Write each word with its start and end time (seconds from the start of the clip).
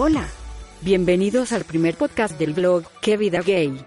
Hola, 0.00 0.28
bienvenidos 0.80 1.50
al 1.50 1.64
primer 1.64 1.96
podcast 1.96 2.38
del 2.38 2.52
blog 2.52 2.84
Qué 3.02 3.16
vida 3.16 3.40
gay. 3.40 3.84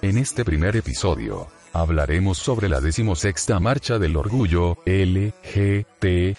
En 0.00 0.16
este 0.16 0.44
primer 0.44 0.76
episodio, 0.76 1.48
hablaremos 1.72 2.38
sobre 2.38 2.68
la 2.68 2.80
decimosexta 2.80 3.58
marcha 3.58 3.98
del 3.98 4.16
orgullo 4.16 4.76
LGTIQ. 4.86 6.36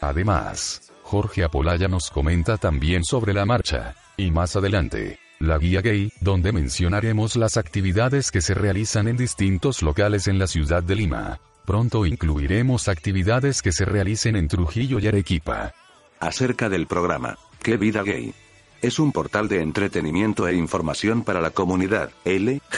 Además, 0.00 0.90
Jorge 1.02 1.44
Apolaya 1.44 1.86
nos 1.86 2.08
comenta 2.08 2.56
también 2.56 3.04
sobre 3.04 3.34
la 3.34 3.44
marcha, 3.44 3.94
y 4.16 4.30
más 4.30 4.56
adelante, 4.56 5.18
la 5.38 5.58
guía 5.58 5.82
gay, 5.82 6.10
donde 6.22 6.52
mencionaremos 6.52 7.36
las 7.36 7.58
actividades 7.58 8.30
que 8.30 8.40
se 8.40 8.54
realizan 8.54 9.08
en 9.08 9.18
distintos 9.18 9.82
locales 9.82 10.26
en 10.26 10.38
la 10.38 10.46
ciudad 10.46 10.82
de 10.82 10.94
Lima. 10.94 11.38
Pronto 11.66 12.06
incluiremos 12.06 12.88
actividades 12.88 13.60
que 13.60 13.72
se 13.72 13.84
realicen 13.84 14.36
en 14.36 14.48
Trujillo 14.48 15.00
y 15.00 15.06
Arequipa. 15.06 15.74
Acerca 16.18 16.70
del 16.70 16.86
programa, 16.86 17.36
¿Qué 17.64 17.78
vida 17.78 18.02
gay? 18.02 18.34
Es 18.82 18.98
un 18.98 19.10
portal 19.10 19.48
de 19.48 19.62
entretenimiento 19.62 20.46
e 20.46 20.54
información 20.54 21.24
para 21.24 21.40
la 21.40 21.48
comunidad 21.48 22.10
LGBTIQ. 22.26 22.68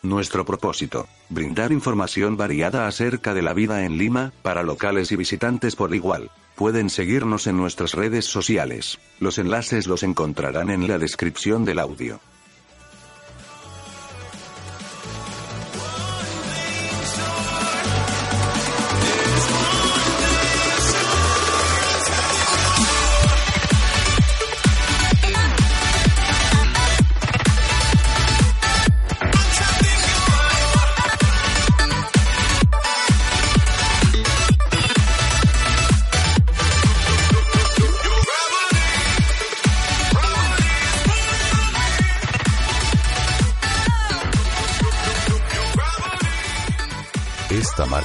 Nuestro 0.00 0.46
propósito, 0.46 1.06
brindar 1.28 1.70
información 1.70 2.38
variada 2.38 2.86
acerca 2.86 3.34
de 3.34 3.42
la 3.42 3.52
vida 3.52 3.84
en 3.84 3.98
Lima, 3.98 4.32
para 4.40 4.62
locales 4.62 5.12
y 5.12 5.16
visitantes 5.16 5.76
por 5.76 5.94
igual. 5.94 6.30
Pueden 6.56 6.88
seguirnos 6.88 7.46
en 7.46 7.58
nuestras 7.58 7.92
redes 7.92 8.24
sociales. 8.24 8.98
Los 9.20 9.36
enlaces 9.36 9.86
los 9.86 10.02
encontrarán 10.02 10.70
en 10.70 10.88
la 10.88 10.96
descripción 10.96 11.66
del 11.66 11.80
audio. 11.80 12.20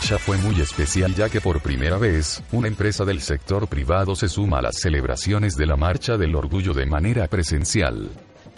Fue 0.04 0.38
muy 0.38 0.60
especial 0.60 1.16
ya 1.16 1.30
que 1.30 1.40
por 1.40 1.62
primera 1.62 1.98
vez, 1.98 2.44
una 2.52 2.68
empresa 2.68 3.06
del 3.06 3.22
sector 3.22 3.68
privado 3.68 4.16
se 4.16 4.28
suma 4.28 4.60
a 4.60 4.62
las 4.62 4.76
celebraciones 4.76 5.56
de 5.56 5.66
la 5.66 5.78
Marcha 5.78 6.18
del 6.18 6.36
Orgullo 6.36 6.74
de 6.74 6.86
manera 6.86 7.28
presencial. 7.28 8.10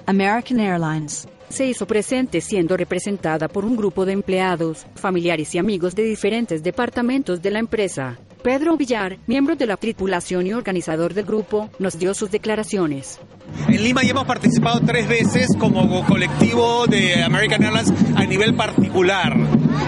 American 0.07 0.59
Airlines 0.59 1.27
se 1.49 1.67
hizo 1.67 1.85
presente 1.85 2.41
siendo 2.41 2.75
representada 2.75 3.47
por 3.47 3.63
un 3.63 3.75
grupo 3.75 4.05
de 4.05 4.13
empleados, 4.13 4.87
familiares 4.95 5.53
y 5.53 5.59
amigos 5.59 5.95
de 5.95 6.03
diferentes 6.03 6.63
departamentos 6.63 7.41
de 7.41 7.51
la 7.51 7.59
empresa. 7.59 8.17
Pedro 8.45 8.77
Villar, 8.77 9.17
miembro 9.25 9.55
de 9.55 9.65
la 9.65 9.75
tripulación 9.75 10.45
y 10.45 10.53
organizador 10.53 11.15
del 11.15 11.25
grupo, 11.25 11.71
nos 11.79 11.97
dio 11.97 12.13
sus 12.13 12.29
declaraciones. 12.29 13.19
En 13.67 13.83
Lima 13.83 14.03
ya 14.03 14.11
hemos 14.11 14.25
participado 14.25 14.81
tres 14.85 15.07
veces 15.07 15.47
como 15.57 16.05
colectivo 16.05 16.85
de 16.85 17.23
American 17.23 17.63
Airlines 17.63 17.91
a 18.15 18.23
nivel 18.25 18.53
particular, 18.53 19.35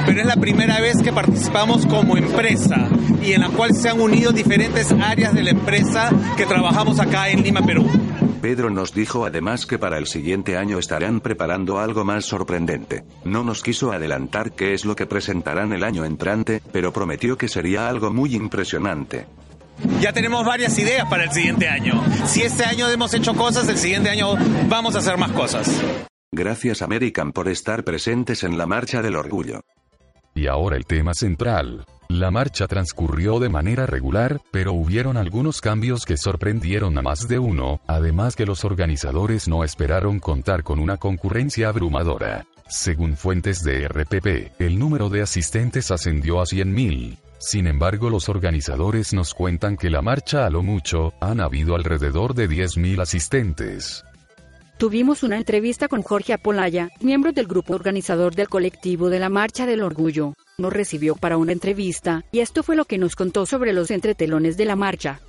pero 0.08 0.22
es 0.22 0.26
la 0.26 0.38
primera 0.38 0.82
vez 0.82 1.04
que 1.04 1.14
participamos 1.14 1.86
como 1.86 2.18
empresa 2.18 2.90
y 3.24 3.34
en 3.34 3.42
la 3.42 3.50
cual 3.50 3.76
se 3.76 3.90
han 3.90 4.02
unido 4.02 4.32
diferentes 4.32 4.92
áreas 4.92 5.36
de 5.36 5.44
la 5.44 5.52
empresa 5.52 6.10
que 6.36 6.48
trabajamos 6.48 7.00
acá 7.00 7.30
en 7.30 7.44
Lima, 7.44 7.62
Perú. 7.62 7.86
Pedro 8.38 8.70
nos 8.70 8.94
dijo 8.94 9.26
además 9.26 9.66
que 9.66 9.80
para 9.80 9.98
el 9.98 10.08
siguiente 10.08 10.58
año 10.58 10.80
estarán 10.80 11.22
preparando 11.22 11.80
algo 11.80 12.06
más 12.06 12.26
sorprendente. 12.26 13.04
No 13.24 13.44
nos 13.44 13.64
quiso 13.64 13.92
adelantar 13.92 14.52
qué 14.52 14.74
es 14.74 14.86
lo 14.86 14.96
que 14.96 15.06
presentarán 15.06 15.74
el 15.74 15.84
año 15.84 16.06
entrante, 16.06 16.62
pero 16.72 16.94
prometió 16.94 17.38
que 17.38 17.48
sería 17.48 17.90
algo 17.90 18.12
muy 18.12 18.36
impresionante. 18.36 19.26
Ya 20.00 20.12
tenemos 20.12 20.46
varias 20.46 20.78
ideas 20.80 21.08
para 21.10 21.26
el 21.26 21.32
siguiente 21.32 21.68
año. 21.68 22.04
Si 22.26 22.42
este 22.42 22.66
año 22.66 22.90
hemos 22.90 23.14
hecho 23.14 23.34
cosas, 23.36 23.68
el 23.70 23.78
siguiente 23.78 24.10
año 24.10 24.36
vamos 24.68 24.96
a 24.96 25.00
hacer 25.00 25.18
más 25.18 25.32
cosas. 25.32 25.70
Gracias 26.32 26.82
American 26.82 27.32
por 27.32 27.48
estar 27.48 27.84
presentes 27.84 28.44
en 28.44 28.58
la 28.58 28.66
Marcha 28.66 29.02
del 29.02 29.16
Orgullo. 29.16 29.62
Y 30.36 30.48
ahora 30.48 30.78
el 30.78 30.86
tema 30.86 31.14
central. 31.14 31.86
La 32.10 32.32
marcha 32.32 32.68
transcurrió 32.68 33.40
de 33.40 33.50
manera 33.50 33.86
regular, 33.86 34.40
pero 34.52 34.72
hubieron 34.74 35.18
algunos 35.18 35.60
cambios 35.60 36.06
que 36.06 36.16
sorprendieron 36.16 36.98
a 36.98 37.02
más 37.02 37.28
de 37.28 37.38
uno, 37.38 37.82
además 37.86 38.36
que 38.36 38.46
los 38.46 38.64
organizadores 38.64 39.48
no 39.50 39.66
esperaron 39.66 40.20
contar 40.20 40.64
con 40.64 40.80
una 40.80 40.98
concurrencia 40.98 41.68
abrumadora. 41.68 42.46
Según 42.70 43.18
fuentes 43.18 43.62
de 43.62 43.88
RPP, 43.88 44.60
el 44.60 44.80
número 44.80 45.10
de 45.10 45.22
asistentes 45.22 45.92
ascendió 45.92 46.40
a 46.40 46.46
100.000. 46.46 47.18
Sin 47.40 47.68
embargo, 47.68 48.10
los 48.10 48.30
organizadores 48.30 49.14
nos 49.14 49.34
cuentan 49.34 49.78
que 49.78 49.90
la 49.90 50.02
marcha 50.02 50.46
a 50.46 50.50
lo 50.50 50.64
mucho, 50.64 51.14
han 51.20 51.40
habido 51.40 51.76
alrededor 51.76 52.34
de 52.34 52.50
10.000 52.50 53.02
asistentes. 53.02 54.04
Tuvimos 54.78 55.24
una 55.24 55.38
entrevista 55.38 55.88
con 55.88 56.04
Jorge 56.04 56.34
Apolaya, 56.34 56.92
miembro 57.02 57.32
del 57.32 57.48
grupo 57.48 57.74
organizador 57.74 58.36
del 58.36 58.48
colectivo 58.48 59.10
de 59.10 59.18
la 59.18 59.30
Marcha 59.30 59.66
del 59.66 59.82
Orgullo 59.82 60.34
nos 60.60 60.74
recibió 60.74 61.16
para 61.16 61.38
una 61.38 61.52
entrevista 61.52 62.24
y 62.32 62.40
esto 62.40 62.64
fue 62.64 62.76
lo 62.76 62.86
que 62.86 62.98
nos 62.98 63.16
contó 63.16 63.46
sobre 63.46 63.74
los 63.74 63.92
entretelones 63.92 64.58
de 64.58 64.66
la 64.66 64.76
marcha. 64.76 65.20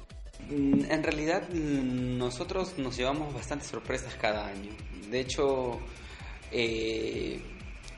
Mm, 0.50 0.90
en 0.90 1.02
realidad 1.02 1.48
mm, 1.50 2.18
nosotros 2.18 2.74
nos 2.78 2.96
llevamos 2.96 3.32
bastantes 3.32 3.68
sorpresas 3.68 4.14
cada 4.14 4.48
año. 4.48 4.70
De 5.10 5.20
hecho, 5.20 5.78
eh, 6.50 7.40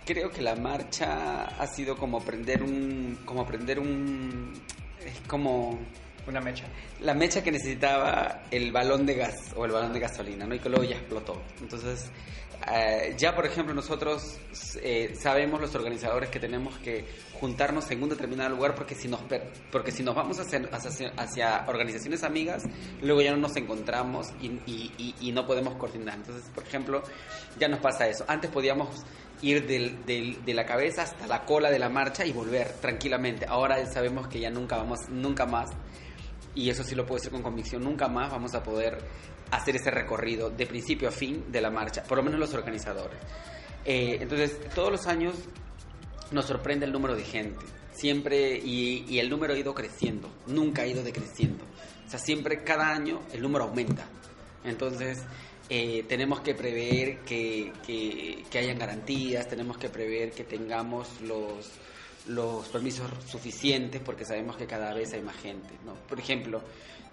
creo 0.04 0.30
que 0.30 0.42
la 0.42 0.56
marcha 0.56 1.44
ha 1.46 1.66
sido 1.66 1.96
como 1.96 2.18
aprender 2.18 2.62
un, 2.62 3.18
como 3.24 3.42
aprender 3.42 3.78
un, 3.78 4.52
es 5.04 5.20
como 5.28 5.78
una 6.30 6.40
mecha. 6.40 6.64
La 7.00 7.14
mecha 7.14 7.42
que 7.42 7.52
necesitaba 7.52 8.44
el 8.50 8.72
balón 8.72 9.06
de 9.06 9.14
gas 9.14 9.52
o 9.56 9.64
el 9.64 9.72
balón 9.72 9.92
de 9.92 10.00
gasolina, 10.00 10.46
¿no? 10.46 10.54
Y 10.54 10.58
que 10.58 10.68
luego 10.68 10.84
ya 10.84 10.96
explotó. 10.96 11.40
Entonces, 11.60 12.10
eh, 12.68 13.14
ya 13.16 13.34
por 13.34 13.46
ejemplo 13.46 13.72
nosotros 13.72 14.38
eh, 14.82 15.14
sabemos 15.18 15.62
los 15.62 15.74
organizadores 15.74 16.28
que 16.28 16.38
tenemos 16.38 16.78
que 16.78 17.06
juntarnos 17.40 17.90
en 17.90 18.02
un 18.02 18.10
determinado 18.10 18.50
lugar 18.50 18.74
porque 18.74 18.94
si 18.94 19.08
nos 19.08 19.20
porque 19.72 19.92
si 19.92 20.02
nos 20.02 20.14
vamos 20.14 20.38
hacia, 20.38 21.64
organizaciones 21.68 22.22
amigas 22.22 22.64
luego 23.00 23.22
ya 23.22 23.30
no 23.30 23.38
nos 23.38 23.56
encontramos 23.56 24.28
y, 24.42 25.32
no 25.32 25.46
podemos 25.46 25.76
coordinar 25.76 26.16
entonces 26.16 26.44
por 26.54 26.64
ejemplo 26.64 27.02
ya 27.58 27.66
nos 27.68 27.80
pasa 27.80 28.08
eso 28.08 28.26
antes 28.28 28.50
podíamos 28.50 29.06
ir 29.40 29.66
del, 29.66 30.04
de 30.04 30.54
la 30.54 30.66
cabeza 30.66 31.02
hasta 31.02 31.26
la 31.26 31.46
cola 31.46 31.70
de 31.70 31.78
la 31.78 31.88
marcha 31.88 32.26
y 32.26 32.32
volver 32.32 32.72
tranquilamente 32.74 33.46
ahora 33.46 33.86
sabemos 33.86 34.28
que 34.28 34.38
ya 34.38 34.50
nunca 34.50 34.76
vamos 34.76 35.08
nunca 35.08 35.46
más 35.46 35.70
y 36.54 36.70
eso 36.70 36.82
sí 36.82 36.94
lo 36.94 37.04
puedo 37.06 37.16
decir 37.16 37.32
con 37.32 37.42
convicción 37.42 37.82
nunca 37.82 38.08
más 38.08 38.30
vamos 38.30 38.54
a 38.54 38.62
poder 38.62 38.98
hacer 39.50 39.76
ese 39.76 39.90
recorrido 39.90 40.50
de 40.50 40.66
principio 40.66 41.08
a 41.08 41.12
fin 41.12 41.50
de 41.50 41.60
la 41.60 41.70
marcha, 41.70 42.02
por 42.04 42.18
lo 42.18 42.24
menos 42.24 42.38
los 42.38 42.54
organizadores. 42.54 43.18
Eh, 43.84 44.18
entonces, 44.20 44.58
todos 44.74 44.90
los 44.90 45.06
años 45.06 45.34
nos 46.30 46.46
sorprende 46.46 46.86
el 46.86 46.92
número 46.92 47.16
de 47.16 47.24
gente, 47.24 47.64
siempre, 47.92 48.56
y, 48.58 49.18
el 49.18 49.28
número 49.28 49.54
ha 49.54 49.58
ido 49.58 49.74
creciendo, 49.74 50.28
nunca 50.46 50.82
ha 50.82 50.86
ido 50.86 51.02
decreciendo. 51.02 51.64
O 52.06 52.10
sea, 52.10 52.18
siempre, 52.18 52.62
cada 52.62 52.90
año, 52.90 53.20
el 53.32 53.42
número 53.42 53.64
aumenta. 53.64 54.06
Entonces, 54.64 55.22
eh, 55.68 56.04
tenemos 56.08 56.40
que 56.40 56.54
prever 56.54 57.20
que, 57.20 57.72
que, 57.86 58.44
que 58.50 58.58
hayan 58.58 58.78
garantías, 58.78 59.48
tenemos 59.48 59.78
que 59.78 59.88
prever 59.88 60.32
que 60.32 60.44
tengamos 60.44 61.20
los, 61.22 61.70
los 62.30 62.68
permisos 62.68 63.10
suficientes 63.26 64.00
porque 64.04 64.24
sabemos 64.24 64.56
que 64.56 64.66
cada 64.66 64.94
vez 64.94 65.12
hay 65.12 65.22
más 65.22 65.36
gente. 65.36 65.74
Por 66.08 66.18
ejemplo, 66.18 66.62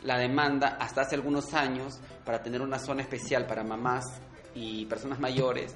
la 0.04 0.18
demanda 0.18 0.78
hasta 0.80 1.02
hace 1.02 1.16
algunos 1.16 1.54
años 1.54 2.00
para 2.24 2.42
tener 2.42 2.62
una 2.62 2.78
zona 2.78 3.02
especial 3.02 3.48
para 3.48 3.64
mamás 3.64 4.06
y 4.54 4.86
personas 4.86 5.20
mayores, 5.20 5.76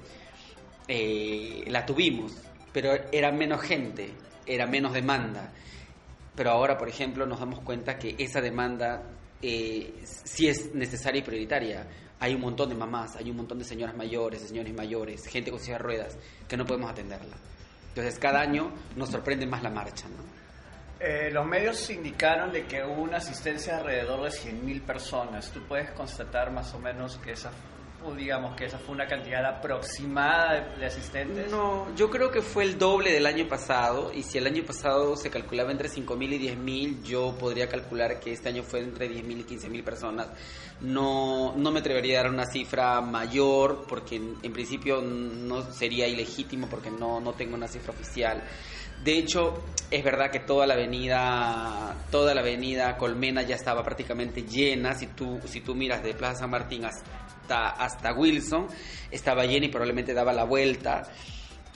eh, 0.86 1.64
la 1.68 1.84
tuvimos, 1.84 2.32
pero 2.72 2.92
era 3.10 3.32
menos 3.32 3.60
gente, 3.62 4.12
era 4.46 4.66
menos 4.66 4.92
demanda. 4.92 5.52
Pero 6.34 6.50
ahora, 6.50 6.78
por 6.78 6.88
ejemplo, 6.88 7.26
nos 7.26 7.40
damos 7.40 7.60
cuenta 7.60 7.98
que 7.98 8.14
esa 8.18 8.40
demanda 8.40 9.02
eh, 9.40 10.02
sí 10.04 10.48
es 10.48 10.72
necesaria 10.74 11.18
y 11.18 11.22
prioritaria. 11.22 11.86
Hay 12.20 12.34
un 12.34 12.40
montón 12.40 12.68
de 12.68 12.76
mamás, 12.76 13.16
hay 13.16 13.28
un 13.30 13.36
montón 13.36 13.58
de 13.58 13.64
señoras 13.64 13.96
mayores, 13.96 14.42
señores 14.42 14.72
mayores, 14.72 15.26
gente 15.26 15.50
con 15.50 15.58
silla 15.58 15.78
de 15.78 15.82
ruedas, 15.82 16.18
que 16.48 16.56
no 16.56 16.64
podemos 16.64 16.90
atenderla. 16.90 17.36
Entonces, 17.94 18.18
cada 18.18 18.40
año 18.40 18.72
nos 18.96 19.10
sorprende 19.10 19.46
más 19.46 19.62
la 19.62 19.68
marcha. 19.68 20.06
¿no? 20.08 20.24
Eh, 20.98 21.30
los 21.30 21.44
medios 21.44 21.90
indicaron 21.90 22.50
de 22.52 22.64
que 22.64 22.82
hubo 22.84 23.02
una 23.02 23.18
asistencia 23.18 23.76
alrededor 23.76 24.22
de 24.22 24.30
100.000 24.30 24.82
personas. 24.82 25.50
¿Tú 25.50 25.60
puedes 25.66 25.90
constatar 25.90 26.50
más 26.50 26.72
o 26.72 26.78
menos 26.78 27.18
que 27.18 27.32
esa, 27.32 27.50
digamos 28.16 28.56
que 28.56 28.66
esa 28.66 28.78
fue 28.78 28.94
una 28.94 29.06
cantidad 29.06 29.44
aproximada 29.44 30.74
de, 30.76 30.86
asistentes? 30.86 31.50
No, 31.50 31.94
yo 31.94 32.10
creo 32.10 32.30
que 32.30 32.42
fue 32.42 32.64
el 32.64 32.78
doble 32.78 33.12
del 33.12 33.26
año 33.26 33.46
pasado. 33.48 34.12
Y 34.12 34.22
si 34.22 34.38
el 34.38 34.46
año 34.46 34.64
pasado 34.64 35.16
se 35.16 35.30
calculaba 35.30 35.70
entre 35.70 35.88
5.000 35.88 36.32
y 36.32 36.48
10.000, 36.48 37.02
yo 37.02 37.36
podría 37.38 37.68
calcular 37.68 38.18
que 38.20 38.32
este 38.32 38.48
año 38.48 38.62
fue 38.62 38.80
entre 38.80 39.08
10.000 39.08 39.40
y 39.40 39.44
15.000 39.44 39.84
personas. 39.84 40.28
No, 40.80 41.54
no 41.56 41.70
me 41.70 41.80
atrevería 41.80 42.20
a 42.20 42.22
dar 42.24 42.32
una 42.32 42.46
cifra 42.46 43.00
mayor 43.00 43.84
porque 43.88 44.16
en, 44.16 44.36
en 44.42 44.52
principio 44.52 45.00
no 45.00 45.62
sería 45.72 46.08
ilegítimo 46.08 46.68
porque 46.68 46.90
no, 46.90 47.20
no 47.20 47.32
tengo 47.32 47.54
una 47.54 47.68
cifra 47.68 47.92
oficial. 47.92 48.42
De 49.04 49.18
hecho, 49.18 49.62
es 49.90 50.02
verdad 50.02 50.30
que 50.30 50.40
toda 50.40 50.66
la 50.66 50.74
avenida, 50.74 51.96
toda 52.10 52.34
la 52.34 52.40
avenida 52.40 52.96
Colmena 52.96 53.42
ya 53.42 53.56
estaba 53.56 53.82
prácticamente 53.82 54.42
llena. 54.42 54.94
Si 54.94 55.08
tú, 55.08 55.40
si 55.44 55.60
tú 55.60 55.74
miras 55.74 56.02
de 56.02 56.14
Plaza 56.14 56.40
San 56.40 56.50
Martín 56.50 56.84
hasta, 56.84 57.70
hasta 57.70 58.12
Wilson, 58.14 58.68
estaba 59.10 59.44
llena 59.44 59.66
y 59.66 59.68
probablemente 59.68 60.14
daba 60.14 60.32
la 60.32 60.44
vuelta. 60.44 61.02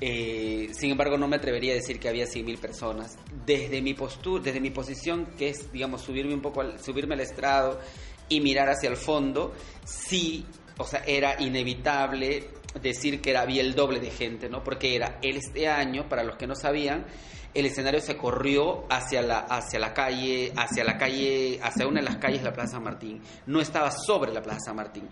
Eh, 0.01 0.69
sin 0.73 0.91
embargo, 0.91 1.19
no 1.19 1.27
me 1.27 1.37
atrevería 1.37 1.73
a 1.73 1.77
decir 1.77 1.99
que 1.99 2.09
había 2.09 2.27
100.000 2.27 2.59
personas. 2.59 3.19
Desde 3.45 3.83
mi 3.83 3.95
postura, 3.95 4.45
desde 4.45 4.61
mi 4.61 4.71
posición, 4.71 5.27
que 5.37 5.49
es, 5.49 5.73
digamos, 5.73 6.03
subirme 6.03 6.35
un 6.35 6.43
poco, 6.43 6.61
al, 6.61 6.83
subirme 6.83 7.15
al 7.15 7.21
estrado 7.21 7.81
y 8.29 8.41
mirar 8.41 8.69
hacia 8.69 8.89
el 8.89 8.97
fondo, 8.97 9.53
sí, 9.85 10.45
o 10.79 10.85
sea, 10.85 11.03
era 11.07 11.41
inevitable 11.41 12.51
decir 12.83 13.21
que 13.21 13.37
había 13.37 13.63
el 13.63 13.75
doble 13.75 14.01
de 14.01 14.11
gente, 14.11 14.49
¿no? 14.49 14.63
Porque 14.63 14.95
era 14.95 15.19
este 15.23 15.69
año, 15.69 16.09
para 16.09 16.23
los 16.23 16.37
que 16.37 16.47
no 16.47 16.55
sabían, 16.55 17.07
el 17.55 17.67
escenario 17.67 18.01
se 18.01 18.17
corrió 18.17 18.85
hacia 18.91 19.23
la, 19.23 19.39
hacia 19.39 19.79
la 19.79 19.95
calle, 19.95 20.53
hacia 20.57 20.85
la 20.85 20.99
calle, 20.99 21.59
hacia 21.63 21.87
una 21.87 22.01
de 22.01 22.07
las 22.07 22.17
calles 22.19 22.41
de 22.41 22.45
la 22.45 22.53
Plaza 22.53 22.73
San 22.73 22.85
Martín. 22.85 23.23
No 23.47 23.61
estaba 23.61 23.91
sobre 23.91 24.33
la 24.33 24.43
Plaza 24.43 24.61
San 24.67 24.77
Martín. 24.77 25.09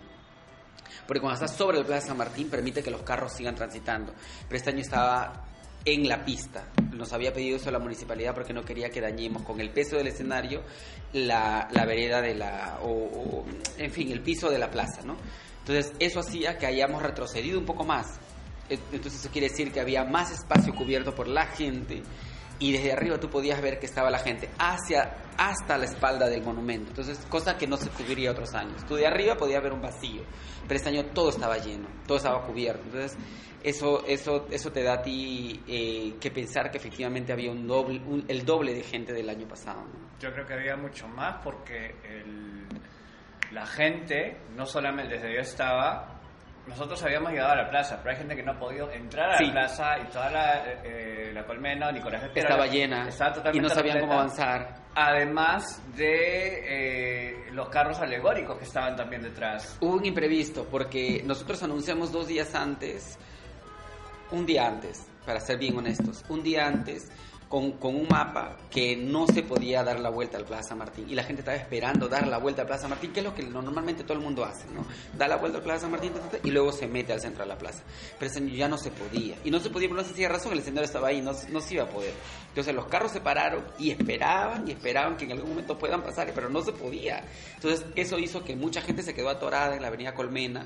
Porque 1.07 1.21
cuando 1.21 1.43
está 1.43 1.47
sobre 1.47 1.79
la 1.79 1.85
Plaza 1.85 2.07
San 2.07 2.17
Martín 2.17 2.49
permite 2.49 2.83
que 2.83 2.91
los 2.91 3.01
carros 3.01 3.33
sigan 3.33 3.55
transitando. 3.55 4.13
Pero 4.47 4.57
este 4.57 4.69
año 4.69 4.81
estaba 4.81 5.45
en 5.85 6.07
la 6.07 6.25
pista. 6.25 6.67
Nos 6.91 7.13
había 7.13 7.31
pedido 7.31 7.57
eso 7.57 7.69
la 7.71 7.79
municipalidad 7.79 8.33
porque 8.33 8.53
no 8.53 8.63
quería 8.63 8.89
que 8.89 9.01
dañemos 9.01 9.43
con 9.43 9.59
el 9.59 9.69
peso 9.69 9.97
del 9.97 10.07
escenario 10.07 10.63
la, 11.13 11.67
la 11.71 11.85
vereda 11.85 12.21
de 12.21 12.33
la, 12.35 12.79
o, 12.83 13.45
en 13.77 13.91
fin, 13.91 14.11
el 14.11 14.21
piso 14.21 14.49
de 14.49 14.57
la 14.57 14.69
plaza, 14.69 15.03
¿no? 15.03 15.15
Entonces 15.67 15.93
eso 15.97 16.19
hacía 16.19 16.59
que 16.59 16.67
hayamos 16.67 17.01
retrocedido 17.01 17.57
un 17.57 17.65
poco 17.65 17.83
más. 17.83 18.19
Entonces 18.69 19.19
eso 19.19 19.29
quiere 19.31 19.49
decir 19.49 19.71
que 19.71 19.79
había 19.79 20.05
más 20.05 20.31
espacio 20.31 20.75
cubierto 20.75 21.15
por 21.15 21.27
la 21.27 21.47
gente 21.47 22.03
y 22.59 22.71
desde 22.71 22.93
arriba 22.93 23.19
tú 23.19 23.29
podías 23.29 23.59
ver 23.61 23.79
que 23.79 23.87
estaba 23.87 24.11
la 24.11 24.19
gente 24.19 24.47
hacia 24.59 25.17
hasta 25.37 25.77
la 25.77 25.85
espalda 25.85 26.29
del 26.29 26.43
monumento. 26.43 26.89
Entonces, 26.89 27.25
cosa 27.29 27.57
que 27.57 27.67
no 27.67 27.77
se 27.77 27.89
cubriría 27.89 28.31
otros 28.31 28.53
años. 28.53 28.85
Tú 28.85 28.95
de 28.95 29.07
arriba 29.07 29.35
podías 29.35 29.61
ver 29.61 29.73
un 29.73 29.81
vacío, 29.81 30.21
pero 30.67 30.75
este 30.75 30.89
año 30.89 31.05
todo 31.07 31.29
estaba 31.29 31.57
lleno, 31.57 31.87
todo 32.05 32.17
estaba 32.17 32.45
cubierto. 32.45 32.83
Entonces, 32.85 33.17
eso 33.63 34.05
eso 34.05 34.45
eso 34.51 34.71
te 34.71 34.83
da 34.83 34.93
a 34.93 35.01
ti 35.01 35.63
eh, 35.67 36.13
que 36.21 36.29
pensar 36.29 36.69
que 36.69 36.77
efectivamente 36.77 37.33
había 37.33 37.51
un 37.51 37.65
doble 37.65 37.99
el 38.27 38.45
doble 38.45 38.75
de 38.75 38.83
gente 38.83 39.13
del 39.13 39.27
año 39.29 39.47
pasado. 39.47 39.83
Yo 40.19 40.31
creo 40.31 40.45
que 40.45 40.53
había 40.53 40.77
mucho 40.77 41.07
más 41.07 41.41
porque 41.43 41.95
el 42.03 42.67
la 43.51 43.65
gente, 43.65 44.37
no 44.55 44.65
solamente 44.65 45.15
desde 45.15 45.33
yo 45.33 45.41
estaba, 45.41 46.11
nosotros 46.67 47.01
habíamos 47.03 47.31
llegado 47.31 47.51
a 47.51 47.55
la 47.57 47.69
plaza, 47.69 47.97
pero 48.01 48.11
hay 48.11 48.17
gente 48.17 48.35
que 48.35 48.41
no 48.43 48.53
ha 48.53 48.59
podido 48.59 48.91
entrar 48.91 49.31
a 49.33 49.37
Sí. 49.37 49.45
la 49.45 49.51
plaza 49.51 49.99
y 49.99 50.05
toda 50.05 50.29
la, 50.31 50.63
eh, 50.83 51.31
la 51.33 51.45
colmena, 51.45 51.91
Nicolás 51.91 52.23
de 52.23 52.29
Piedra, 52.29 52.49
Estaba 52.49 52.67
llena 52.67 53.07
estaba 53.07 53.29
y 53.29 53.33
totalmente 53.35 53.61
no 53.69 53.69
sabían 53.73 53.99
cómo 53.99 54.13
avanzar. 54.13 54.75
Además 54.95 55.81
de 55.95 57.43
eh, 57.47 57.51
los 57.51 57.69
carros 57.69 57.99
alegóricos 57.99 58.57
que 58.57 58.63
estaban 58.63 58.95
también 58.95 59.21
detrás. 59.21 59.77
Hubo 59.79 59.93
un 59.97 60.05
imprevisto 60.05 60.65
porque 60.65 61.21
nosotros 61.23 61.61
anunciamos 61.63 62.11
dos 62.11 62.27
días 62.27 62.55
antes, 62.55 63.19
un 64.31 64.45
día 64.45 64.65
antes, 64.67 65.07
para 65.25 65.39
ser 65.39 65.59
bien 65.59 65.77
honestos, 65.77 66.23
un 66.29 66.41
día 66.41 66.65
antes 66.65 67.11
con, 67.49 67.73
con 67.73 67.95
un 67.95 68.07
mapa 68.07 68.57
que 68.71 68.95
no 68.95 69.27
se 69.27 69.43
podía 69.43 69.83
dar 69.83 69.99
la 69.99 70.09
vuelta 70.09 70.37
al 70.37 70.45
Plaza 70.45 70.75
Martín 70.75 71.05
y 71.09 71.15
la 71.15 71.23
gente 71.23 71.41
estaba 71.41 71.57
esperando 71.57 72.07
dar 72.07 72.27
la 72.27 72.37
vuelta 72.37 72.63
al 72.63 72.67
Plaza 72.67 72.87
Martín, 72.87 73.13
que 73.13 73.19
es 73.19 73.25
lo 73.25 73.35
que 73.35 73.43
normalmente 73.43 74.03
todo 74.03 74.13
el 74.13 74.23
mundo 74.23 74.43
hace, 74.43 74.65
¿no? 74.73 74.85
Da 75.17 75.27
la 75.27 75.37
vuelta 75.37 75.59
al 75.59 75.63
Plaza 75.63 75.87
Martín 75.87 76.11
y 76.43 76.51
luego 76.51 76.71
se 76.71 76.87
mete 76.87 77.13
al 77.13 77.21
centro 77.21 77.43
de 77.43 77.49
la 77.49 77.57
plaza. 77.57 77.83
Pero 78.17 78.31
ese 78.31 78.39
año 78.39 78.53
ya 78.53 78.67
no 78.67 78.77
se 78.77 78.91
podía 78.91 79.35
y 79.43 79.51
no 79.51 79.59
se 79.59 79.69
podía 79.69 79.87
por 79.87 79.97
una 79.97 80.07
sencilla 80.07 80.29
razón, 80.29 80.53
el 80.53 80.63
señor 80.63 80.83
estaba 80.83 81.09
ahí, 81.09 81.21
no, 81.21 81.31
no 81.49 81.61
se 81.61 81.75
iba 81.75 81.83
a 81.83 81.89
poder. 81.89 82.13
Entonces 82.49 82.73
los 82.73 82.87
carros 82.87 83.11
se 83.11 83.21
pararon 83.21 83.63
y 83.77 83.91
esperaban 83.91 84.67
y 84.67 84.71
esperaban 84.71 85.17
que 85.17 85.25
en 85.25 85.33
algún 85.33 85.49
momento 85.49 85.77
puedan 85.77 86.01
pasar, 86.01 86.31
pero 86.33 86.49
no 86.49 86.61
se 86.61 86.71
podía. 86.71 87.23
Entonces 87.55 87.85
eso 87.95 88.17
hizo 88.17 88.43
que 88.43 88.55
mucha 88.55 88.81
gente 88.81 89.03
se 89.03 89.13
quedó 89.13 89.29
atorada 89.29 89.75
en 89.75 89.81
la 89.81 89.89
avenida 89.89 90.13
Colmena 90.13 90.65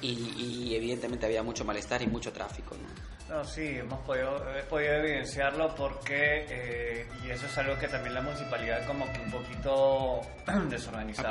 y, 0.00 0.34
y 0.36 0.74
evidentemente 0.74 1.26
había 1.26 1.42
mucho 1.42 1.64
malestar 1.64 2.02
y 2.02 2.06
mucho 2.06 2.32
tráfico, 2.32 2.74
¿no? 2.76 3.17
No, 3.28 3.44
sí, 3.44 3.76
hemos 3.78 4.00
podido, 4.00 4.42
he 4.56 4.62
podido 4.62 4.94
evidenciarlo 4.94 5.74
porque, 5.74 6.46
eh, 6.48 7.06
y 7.24 7.30
eso 7.30 7.44
es 7.46 7.58
algo 7.58 7.78
que 7.78 7.86
también 7.88 8.14
la 8.14 8.22
municipalidad 8.22 8.86
como 8.86 9.04
que 9.12 9.20
un 9.20 9.30
poquito 9.30 10.20
desorganizado. 10.70 11.28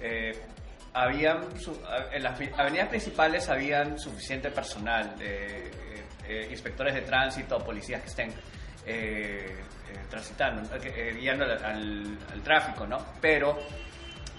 Eh, 0.00 0.32
habían, 0.94 1.60
su- 1.60 1.78
en 2.10 2.22
las 2.22 2.40
avenidas 2.58 2.88
principales 2.88 3.48
habían 3.50 3.98
suficiente 3.98 4.50
personal, 4.50 5.14
eh, 5.20 5.70
eh, 6.26 6.48
inspectores 6.50 6.94
de 6.94 7.02
tránsito, 7.02 7.58
policías 7.58 8.00
que 8.00 8.08
estén 8.08 8.32
transitando, 10.08 10.62
guiando 11.18 11.44
al, 11.44 11.64
al- 11.64 12.18
al 12.32 12.42
tráfico, 12.42 12.86
¿no? 12.86 12.98
Pero 13.20 13.58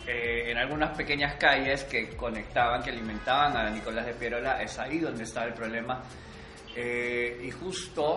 eh, 0.08 0.52
en 0.52 0.58
algunas 0.58 0.96
pequeñas 0.98 1.36
calles 1.36 1.84
que 1.86 2.16
conectaban, 2.16 2.82
que 2.82 2.90
alimentaban 2.92 3.56
a 3.58 3.70
Nicolás 3.70 4.06
de 4.06 4.14
Pierola, 4.14 4.62
es 4.62 4.78
ahí 4.80 5.00
donde 5.00 5.24
estaba 5.24 5.46
el 5.48 5.54
problema. 5.54 6.02
Eh, 6.76 7.40
y 7.44 7.52
justo 7.52 8.16